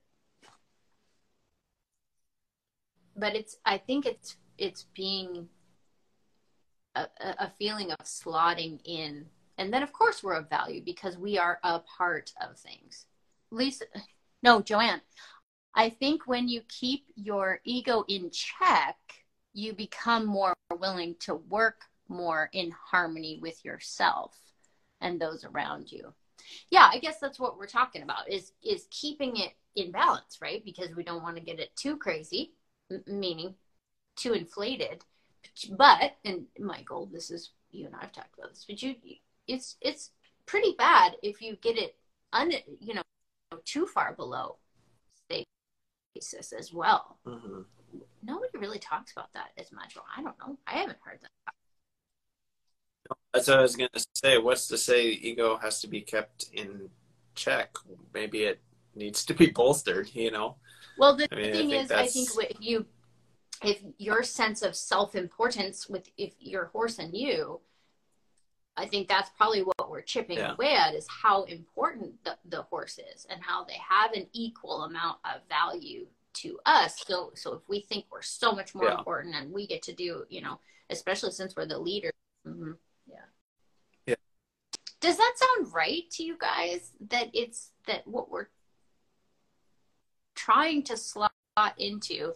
[3.16, 5.50] But it's i think it's it's being
[7.20, 9.26] a, a feeling of slotting in.
[9.58, 13.06] And then of course we're of value because we are a part of things.
[13.52, 13.86] Lisa
[14.44, 15.02] no joanne
[15.76, 18.98] i think when you keep your ego in check
[19.54, 24.38] you become more willing to work more in harmony with yourself
[25.02, 26.14] and those around you.
[26.70, 30.64] Yeah i guess that's what we're talking about is is keeping it in balance right?
[30.64, 32.54] Because we don't want to get it too crazy
[32.92, 33.56] m- meaning
[34.16, 35.04] too inflated
[35.78, 38.96] but and michael this is you and i've talked about this but you
[39.48, 40.12] it's it's
[40.46, 41.96] pretty bad if you get it
[42.34, 43.02] un you know
[43.66, 44.58] too far below
[45.26, 45.48] state
[46.16, 47.62] stasis as well mm-hmm.
[48.24, 51.54] nobody really talks about that as much well i don't know i haven't heard that
[53.34, 54.38] that's what I was going to say.
[54.38, 56.90] What's to say ego has to be kept in
[57.36, 57.76] check?
[58.14, 58.60] Maybe it
[58.96, 60.56] needs to be bolstered, you know?
[60.98, 62.02] Well, the I mean, thing I is, that's...
[62.02, 62.86] I think if you,
[63.64, 67.60] if your sense of self-importance with if your horse and you,
[68.76, 70.54] I think that's probably what we're chipping yeah.
[70.54, 74.84] away at is how important the, the horse is and how they have an equal
[74.84, 76.06] amount of value
[76.36, 77.04] to us.
[77.08, 78.98] So, so if we think we're so much more yeah.
[78.98, 80.60] important and we get to do, you know,
[80.92, 82.12] especially since we're the leader.
[82.48, 82.74] Mm-hmm
[85.00, 86.92] does that sound right to you guys?
[87.10, 88.48] That it's that what we're
[90.36, 91.32] trying to slot
[91.78, 92.34] into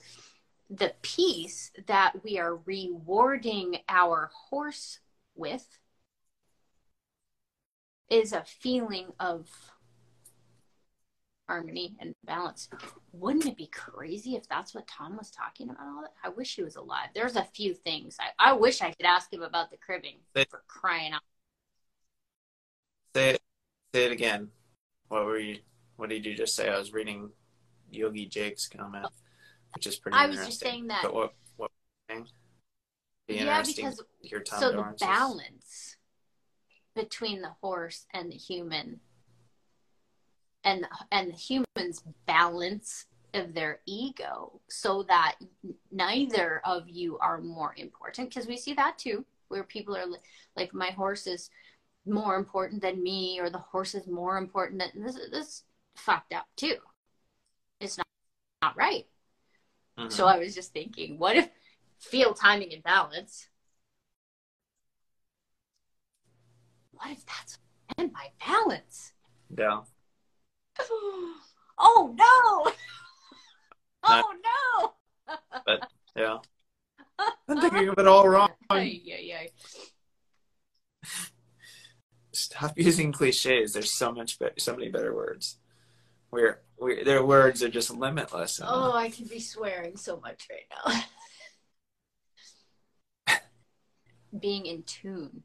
[0.71, 4.99] the piece that we are rewarding our horse
[5.35, 5.79] with
[8.09, 9.49] is a feeling of
[11.47, 12.69] harmony and balance.
[13.11, 16.13] Wouldn't it be crazy if that's what Tom was talking about all that?
[16.23, 17.09] I wish he was alive.
[17.13, 18.15] There's a few things.
[18.19, 20.19] I, I wish I could ask him about the cribbing
[20.49, 21.21] for crying out
[23.13, 23.41] Say it,
[23.93, 24.47] say it again.
[25.09, 25.59] What were you?
[25.97, 26.69] What did you just say?
[26.69, 27.29] I was reading
[27.89, 29.13] Yogi Jake's comment, oh,
[29.75, 30.17] which is pretty.
[30.17, 31.01] I was just saying that.
[31.03, 31.33] But what?
[31.57, 31.71] What?
[33.27, 34.01] yeah, because
[34.45, 35.97] so the balance
[36.95, 38.99] between the horse and the human,
[40.63, 45.37] and and the human's balance of their ego, so that
[45.91, 48.29] neither of you are more important.
[48.29, 50.05] Because we see that too, where people are
[50.57, 51.49] like, my horse is
[52.05, 55.63] more important than me or the horse is more important than this this
[55.95, 56.77] fucked up too
[57.79, 58.07] it's not
[58.61, 59.05] not right
[59.97, 60.09] mm-hmm.
[60.09, 61.49] so i was just thinking what if
[62.01, 63.47] feel timing and balance?
[66.91, 67.57] What if that's
[67.97, 69.13] meant by balance?
[69.57, 69.81] Yeah.
[71.83, 72.71] Oh no.
[74.03, 75.37] Oh no.
[75.65, 76.37] But yeah.
[77.47, 78.49] I'm thinking of it all wrong.
[78.71, 79.43] Yeah yeah
[82.33, 83.73] stop using cliches.
[83.73, 85.57] There's so much, be- so many better words.
[86.31, 88.61] We're, we their words are just limitless.
[88.63, 90.65] Oh, I could be swearing so much right
[93.27, 93.37] now.
[94.39, 95.43] being in tune,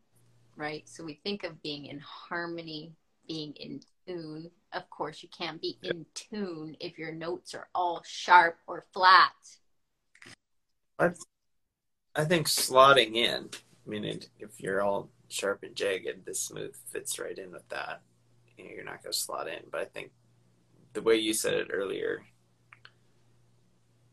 [0.57, 0.89] right?
[0.89, 2.93] So we think of being in harmony,
[3.27, 4.51] being in tune.
[4.73, 9.33] Of course, you can't be in tune if your notes are all sharp or flat.
[10.99, 11.11] I,
[12.15, 13.51] I think slotting in.
[13.87, 14.05] I mean,
[14.39, 18.03] if you're all sharp and jagged, the smooth fits right in with that.
[18.57, 19.61] You know, you're not going to slot in.
[19.71, 20.11] But I think
[20.97, 22.23] the way you said it earlier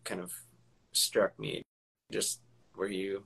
[0.04, 0.34] kind of
[0.92, 1.62] struck me
[2.12, 2.42] just
[2.76, 3.24] where you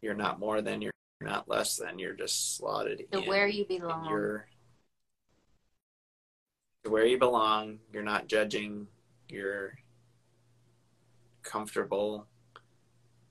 [0.00, 0.90] you're not more than you're
[1.20, 4.48] not less than you're just slotted the in where you belong you're
[6.88, 8.88] where you belong you're not judging
[9.28, 9.78] you're
[11.44, 12.26] comfortable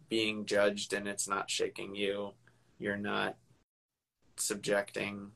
[0.08, 2.32] being judged and it's not shaking you
[2.80, 3.36] you're not
[4.38, 5.32] subjecting,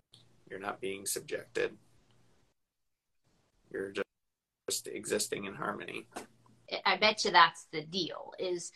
[0.49, 1.77] you're not being subjected.
[3.71, 4.07] You're just,
[4.69, 6.07] just existing in harmony.
[6.85, 8.71] I bet you that's the deal is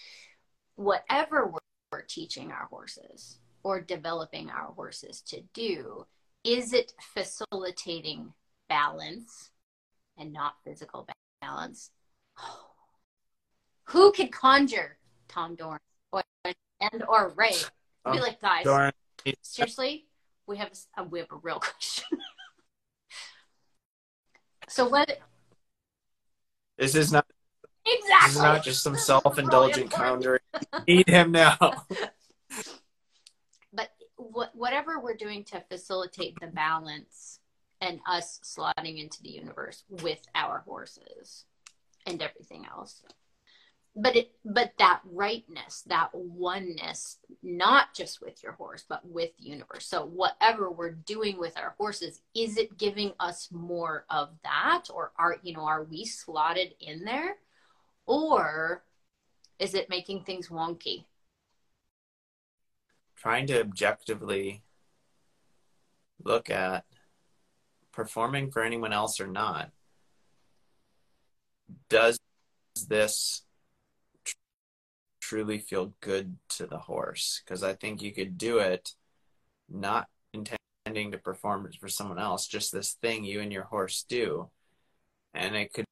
[0.75, 1.59] whatever we're,
[1.91, 6.05] we're teaching our horses or developing our horses to do,
[6.43, 8.33] is it facilitating
[8.69, 9.49] balance
[10.17, 11.07] and not physical
[11.41, 11.91] balance?
[13.85, 15.81] Who could conjure Tom Dorrance
[16.11, 17.55] or, and or Ray?
[18.05, 18.95] Be um, like, guys, Dorrance.
[19.41, 20.05] seriously,
[20.47, 22.17] we have a, we have a real question.
[24.69, 25.19] So what?
[26.77, 27.25] This is not
[27.85, 28.27] exactly.
[28.27, 30.39] This is not just some self-indulgent conjuring.
[30.87, 31.57] Eat him now.
[33.73, 37.39] but what, whatever we're doing to facilitate the balance
[37.81, 41.45] and us slotting into the universe with our horses
[42.05, 43.01] and everything else
[43.95, 49.49] but it but that rightness that oneness not just with your horse but with the
[49.49, 49.85] universe.
[49.85, 54.85] So whatever we're doing with our horses is it giving us more of that?
[54.93, 57.35] Or are you know are we slotted in there?
[58.05, 58.83] Or
[59.57, 61.05] is it making things wonky?
[63.17, 64.63] Trying to objectively
[66.23, 66.85] look at
[67.91, 69.71] performing for anyone else or not.
[71.89, 72.19] Does
[72.87, 73.43] this
[75.29, 78.95] truly feel good to the horse because I think you could do it
[79.69, 84.03] not intending to perform it for someone else, just this thing you and your horse
[84.09, 84.49] do.
[85.35, 85.85] And it could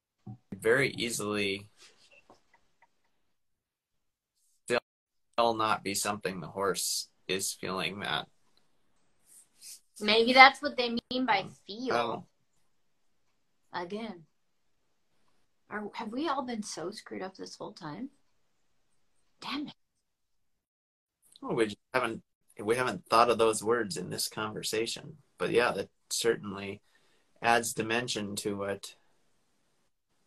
[0.52, 1.68] very easily
[4.66, 8.26] still not be something the horse is feeling that.
[10.00, 12.26] Maybe that's what they mean by feel.
[13.72, 14.24] Again.
[15.70, 18.08] Are, have we all been so screwed up this whole time?
[19.40, 19.74] Damn it.
[21.40, 22.22] Well, we haven't
[22.60, 26.80] we haven't thought of those words in this conversation, but yeah, that certainly
[27.40, 28.94] adds dimension to what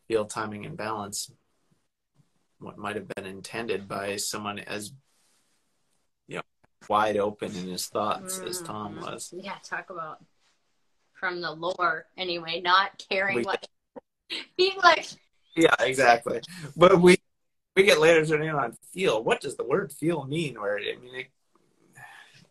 [0.08, 1.32] field timing and balance
[2.60, 4.94] what might have been intended by someone as
[6.28, 6.42] you know
[6.88, 8.48] wide open in his thoughts mm-hmm.
[8.48, 9.34] as Tom was.
[9.36, 10.24] Yeah, talk about
[11.14, 13.68] from the lore anyway, not caring we, what
[14.58, 15.06] being like
[15.56, 16.42] Yeah, exactly.
[16.78, 17.18] But we
[17.76, 19.24] we get later in on feel.
[19.24, 20.58] What does the word feel mean?
[20.58, 21.28] Or I mean, it,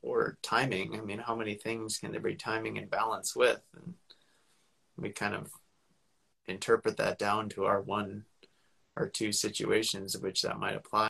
[0.02, 0.96] or timing.
[0.96, 3.60] I mean, how many things can there be timing and balance with?
[3.76, 3.94] And
[4.96, 5.50] we kind of
[6.46, 8.24] interpret that down to our one
[8.96, 11.08] or two situations in which that might apply.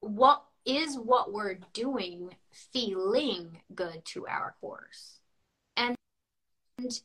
[0.00, 2.34] What is what we're doing
[2.72, 5.18] feeling good to our horse?
[5.76, 5.94] And,
[6.78, 7.00] and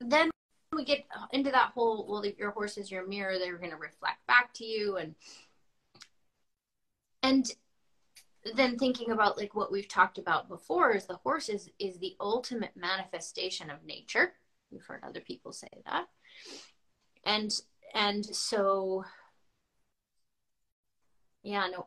[0.00, 0.30] then
[0.76, 4.24] we get into that whole well your horse is your mirror they're going to reflect
[4.26, 5.14] back to you and
[7.22, 7.50] and
[8.54, 12.16] then thinking about like what we've talked about before is the horse is is the
[12.20, 14.34] ultimate manifestation of nature.
[14.70, 16.06] We've heard other people say that.
[17.24, 17.50] And
[17.94, 19.04] and so
[21.42, 21.86] yeah no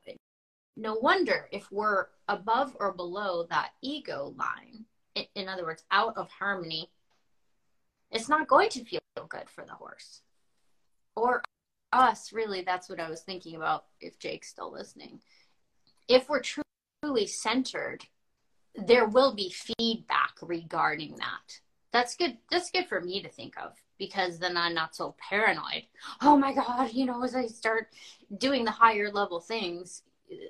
[0.75, 4.85] no wonder if we're above or below that ego line
[5.15, 6.89] in, in other words out of harmony
[8.11, 10.21] it's not going to feel good for the horse.
[11.15, 11.43] Or
[11.91, 15.19] us really that's what i was thinking about if jake's still listening.
[16.07, 18.05] If we're truly centered
[18.75, 21.59] there will be feedback regarding that.
[21.91, 25.83] That's good that's good for me to think of because then i'm not so paranoid.
[26.21, 27.87] Oh my god you know as i start
[28.37, 30.03] doing the higher level things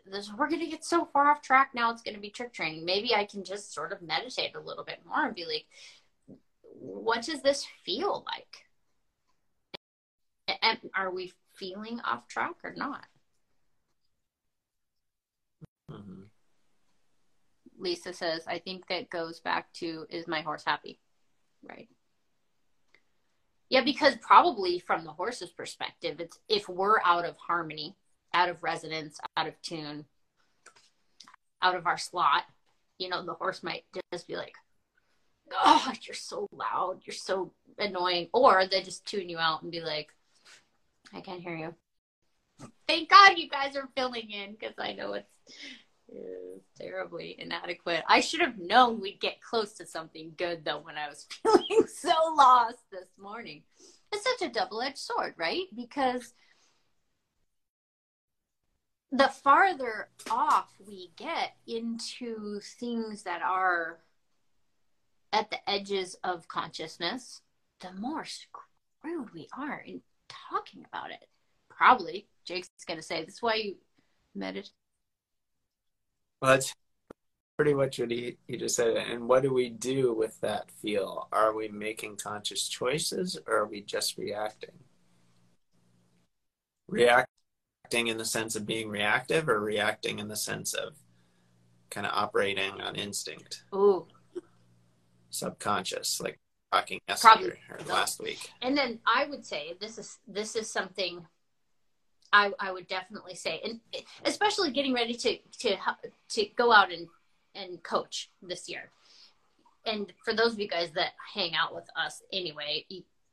[0.05, 2.51] this, we're going to get so far off track now it's going to be trick
[2.51, 2.83] training.
[2.83, 5.65] Maybe i can just sort of meditate a little bit more and be like
[6.79, 8.65] what does this feel like?
[10.61, 13.05] And are we feeling off track or not?
[15.91, 16.23] Mm-hmm.
[17.77, 20.99] Lisa says, I think that goes back to is my horse happy?
[21.67, 21.89] Right.
[23.69, 27.95] Yeah, because probably from the horse's perspective, it's if we're out of harmony,
[28.33, 30.05] out of resonance, out of tune,
[31.61, 32.43] out of our slot,
[32.97, 34.55] you know, the horse might just be like,
[35.53, 38.27] oh, you're so loud, you're so annoying.
[38.33, 40.09] Or they just tune you out and be like,
[41.13, 41.75] I can't hear you.
[42.87, 45.27] Thank God you guys are filling in because I know it's,
[46.79, 48.03] terribly inadequate.
[48.07, 51.87] I should have known we'd get close to something good though when I was feeling
[51.87, 53.63] so lost this morning.
[54.11, 55.65] It's such a double edged sword, right?
[55.75, 56.33] Because
[59.11, 63.99] the farther off we get into things that are
[65.31, 67.41] at the edges of consciousness,
[67.81, 71.27] the more screwed we are in talking about it.
[71.69, 73.75] Probably, Jake's going to say, "That's why you
[74.35, 74.71] meditate."
[76.41, 76.73] Well, that's
[77.57, 78.95] pretty much what he, he just said.
[78.95, 81.27] And what do we do with that feel?
[81.31, 84.71] Are we making conscious choices or are we just reacting?
[86.89, 90.93] reacting in the sense of being reactive or reacting in the sense of
[91.89, 94.05] kind of operating on instinct Ooh.
[95.29, 96.39] Subconscious like
[96.71, 97.57] talking yesterday Probably.
[97.71, 101.25] or last week and then i would say this is this is something
[102.31, 103.79] I, I would definitely say, and
[104.25, 105.77] especially getting ready to to
[106.29, 107.07] to go out and
[107.55, 108.91] and coach this year.
[109.85, 112.85] And for those of you guys that hang out with us anyway,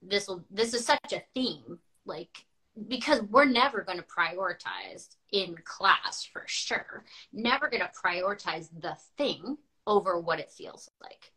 [0.02, 2.44] this will this is such a theme, like
[2.88, 7.04] because we're never going to prioritize in class for sure.
[7.32, 9.56] Never going to prioritize the thing
[9.86, 11.32] over what it feels like.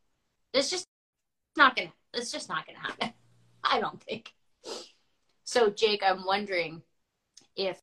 [0.54, 0.88] It's just
[1.58, 1.94] not gonna.
[2.14, 3.14] It's just not gonna happen.
[3.64, 4.34] I don't think.
[5.44, 6.82] So, Jake, I'm wondering
[7.56, 7.80] if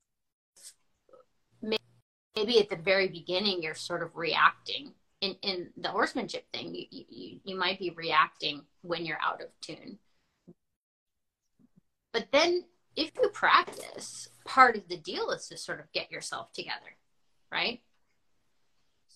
[2.37, 6.85] maybe at the very beginning you're sort of reacting in, in the horsemanship thing you,
[6.91, 9.99] you, you might be reacting when you're out of tune
[12.13, 12.65] but then
[12.95, 16.97] if you practice part of the deal is to sort of get yourself together
[17.51, 17.81] right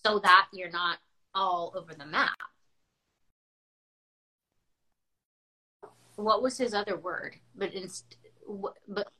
[0.05, 0.97] so that you're not
[1.35, 2.37] all over the map
[6.23, 7.35] what was his other word?
[7.55, 8.17] But inst-
[8.87, 9.11] but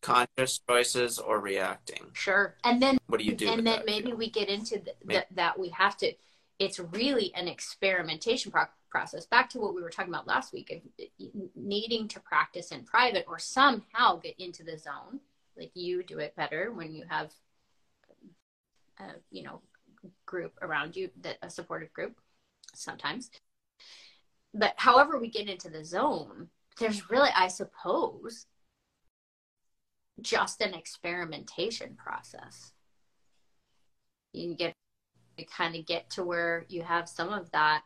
[0.00, 2.06] conscious choices or reacting.
[2.12, 2.56] Sure.
[2.64, 5.58] And then what do you do and then maybe we get into the, the, that
[5.58, 6.12] we have to
[6.58, 9.26] it's really an experimentation pro- process.
[9.26, 10.70] Back to what we were talking about last week
[11.18, 15.20] of needing to practice in private or somehow get into the zone
[15.56, 17.32] like you do it better when you have
[18.98, 19.60] a you know
[20.26, 22.16] group around you that a supportive group
[22.74, 23.30] sometimes
[24.54, 26.48] but however we get into the zone
[26.78, 28.46] there's really i suppose
[30.22, 32.72] just an experimentation process.
[34.32, 34.74] You get
[35.38, 37.82] to kind of get to where you have some of that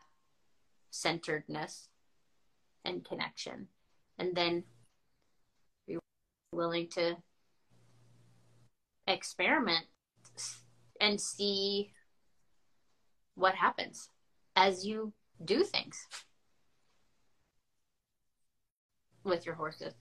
[0.91, 1.89] centeredness
[2.85, 3.67] and connection.
[4.19, 4.63] And then
[5.87, 5.97] be
[6.51, 7.17] willing to
[9.07, 9.85] experiment
[10.99, 11.91] and see
[13.35, 14.09] what happens
[14.55, 15.13] as you
[15.43, 16.07] do things
[19.27, 19.93] with your horses.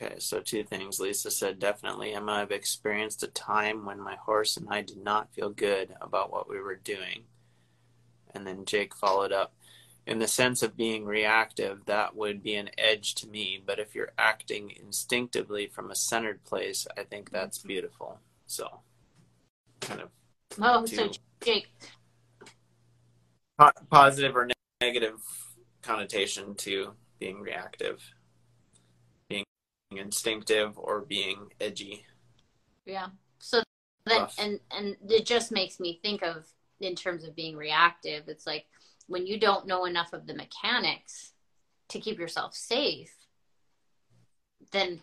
[0.00, 1.00] Okay, so two things.
[1.00, 5.34] Lisa said, definitely, Emma, I've experienced a time when my horse and I did not
[5.34, 7.24] feel good about what we were doing.
[8.32, 9.54] And then Jake followed up,
[10.06, 13.60] in the sense of being reactive, that would be an edge to me.
[13.64, 17.68] But if you're acting instinctively from a centered place, I think that's mm-hmm.
[17.68, 18.20] beautiful.
[18.46, 18.80] So,
[19.80, 20.10] kind of.
[20.60, 21.10] Oh, so
[21.42, 21.68] Jake.
[23.58, 24.57] Po- positive or negative
[25.82, 28.02] connotation to being reactive
[29.90, 32.04] being instinctive or being edgy.
[32.86, 33.08] Yeah.
[33.38, 33.62] So
[34.06, 34.34] then, Rough.
[34.38, 36.46] and and it just makes me think of
[36.80, 38.28] in terms of being reactive.
[38.28, 38.66] It's like
[39.06, 41.32] when you don't know enough of the mechanics
[41.88, 43.14] to keep yourself safe,
[44.72, 45.00] then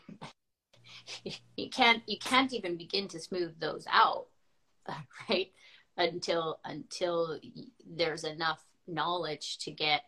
[1.56, 4.28] you can't you can't even begin to smooth those out,
[5.30, 5.52] right?
[5.98, 7.40] Until until
[7.88, 10.03] there's enough knowledge to get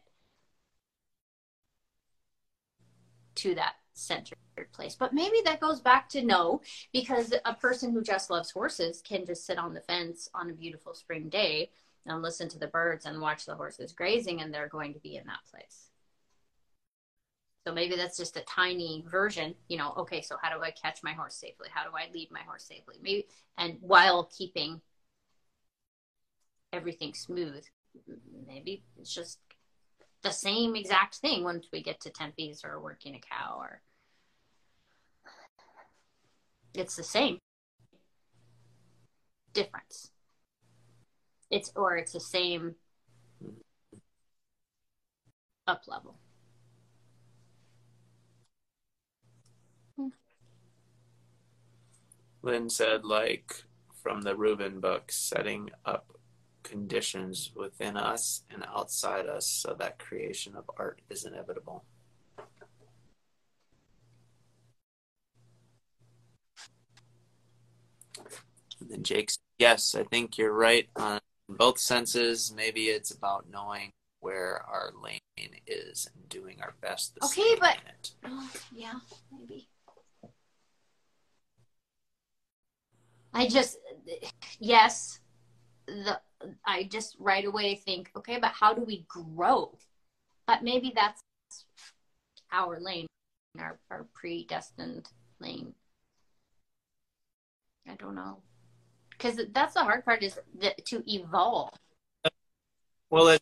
[3.36, 4.36] to that center
[4.74, 4.96] place.
[4.96, 9.26] But maybe that goes back to no, because a person who just loves horses can
[9.26, 11.72] just sit on the fence on a beautiful spring day
[12.06, 15.18] and listen to the birds and watch the horses grazing, and they're going to be
[15.18, 15.90] in that place.
[17.66, 21.04] So maybe that's just a tiny version, you know, okay, so how do I catch
[21.04, 21.68] my horse safely?
[21.70, 22.96] How do I lead my horse safely?
[23.02, 23.28] Maybe,
[23.58, 24.80] and while keeping
[26.72, 27.66] everything smooth,
[28.48, 29.40] maybe it's just
[30.24, 33.82] the same exact thing once we get to tempis or working a cow or
[36.74, 37.40] it's the same
[39.54, 40.12] difference.
[41.50, 42.76] It's or it's the same
[45.66, 46.20] up level.
[52.44, 53.64] Lynn said, like
[54.02, 56.17] from the Rubin book, setting up
[56.68, 61.86] conditions within us and outside us so that creation of art is inevitable.
[68.80, 71.20] And then Jake's, yes, I think you're right on
[71.50, 72.54] both senses.
[72.56, 75.20] Maybe it's about knowing where our lane
[75.66, 77.18] is and doing our best.
[77.24, 77.78] okay, but
[78.26, 78.94] oh, yeah,
[79.32, 79.70] maybe.
[83.34, 83.78] I just
[84.60, 85.20] yes,
[85.88, 86.20] the
[86.66, 89.78] I just right away think, okay, but how do we grow?
[90.46, 91.22] But maybe that's
[92.52, 93.08] our lane,
[93.60, 95.10] our, our predestined
[95.40, 95.74] lane.
[97.90, 98.38] I don't know
[99.12, 100.38] because that's the hard part is
[100.86, 101.72] to evolve
[103.10, 103.42] well it,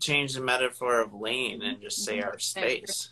[0.00, 2.38] change the metaphor of lane and just say our mm-hmm.
[2.38, 3.10] space.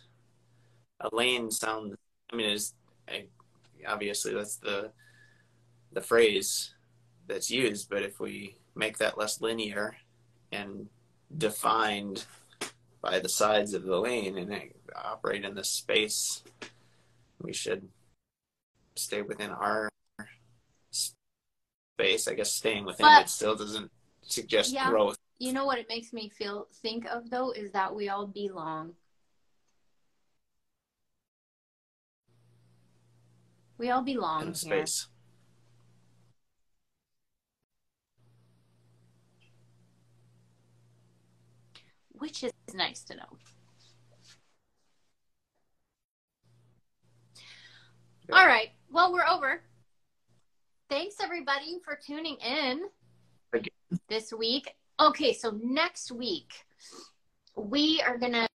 [1.01, 1.95] A lane sounds.
[2.31, 2.73] I mean, is
[3.87, 4.91] obviously that's the
[5.91, 6.73] the phrase
[7.27, 9.95] that's used, but if we make that less linear
[10.51, 10.87] and
[11.35, 12.25] defined
[13.01, 16.43] by the sides of the lane and operate in this space,
[17.41, 17.87] we should
[18.95, 19.89] stay within our
[20.91, 22.27] space.
[22.27, 23.91] I guess staying within but, it still doesn't
[24.21, 25.17] suggest yeah, growth.
[25.39, 28.93] You know what it makes me feel think of though is that we all belong.
[33.77, 35.07] We all belong in space.
[42.25, 43.37] Which is nice to know.
[48.27, 48.35] Yeah.
[48.35, 48.69] All right.
[48.91, 49.61] Well, we're over.
[50.89, 52.85] Thanks everybody for tuning in
[54.09, 54.73] this week.
[54.99, 56.51] Okay, so next week
[57.55, 58.47] we are gonna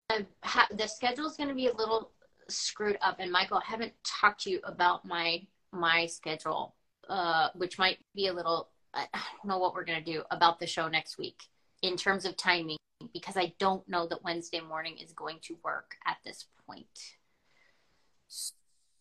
[0.43, 2.11] have the schedule is gonna be a little
[2.49, 3.19] screwed up.
[3.21, 6.75] And Michael, I haven't talked to you about my my schedule,
[7.09, 8.71] uh, which might be a little.
[8.93, 11.45] I don't know what we're gonna do about the show next week
[11.83, 12.80] in terms of timing
[13.12, 17.16] because I don't know that Wednesday morning is going to work at this point.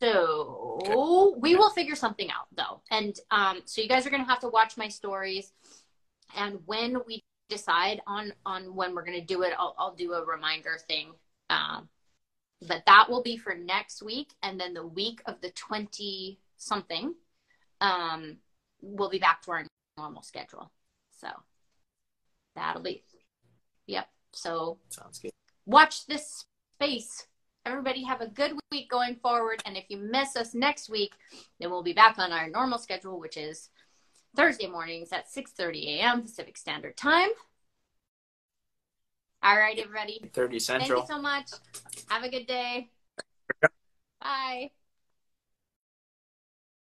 [0.02, 1.40] So okay.
[1.40, 2.82] we will figure something out though.
[2.90, 5.52] And um, so you guys are gonna have to watch my stories.
[6.38, 10.26] And when we decide on on when we're gonna do it, I'll, I'll do a
[10.26, 11.12] reminder thing.
[11.50, 11.90] Um,
[12.68, 17.16] but that will be for next week, and then the week of the twenty something,
[17.82, 18.38] um,
[18.82, 19.66] we'll be back to our
[19.98, 20.72] normal schedule.
[21.20, 21.28] So
[22.56, 23.04] that'll be,
[23.90, 24.08] yep.
[24.32, 25.32] So sounds good.
[25.66, 26.46] Watch this
[26.76, 27.28] space
[27.66, 29.62] Everybody have a good week going forward.
[29.66, 31.14] And if you miss us next week,
[31.60, 33.70] then we'll be back on our normal schedule, which is
[34.36, 36.22] Thursday mornings at 6:30 a.m.
[36.22, 37.30] Pacific Standard Time.
[39.44, 40.32] All right, everybody.
[40.34, 41.02] 30 Central.
[41.02, 41.52] Thank you so much.
[42.08, 42.90] Have a good day.
[44.20, 44.72] Bye.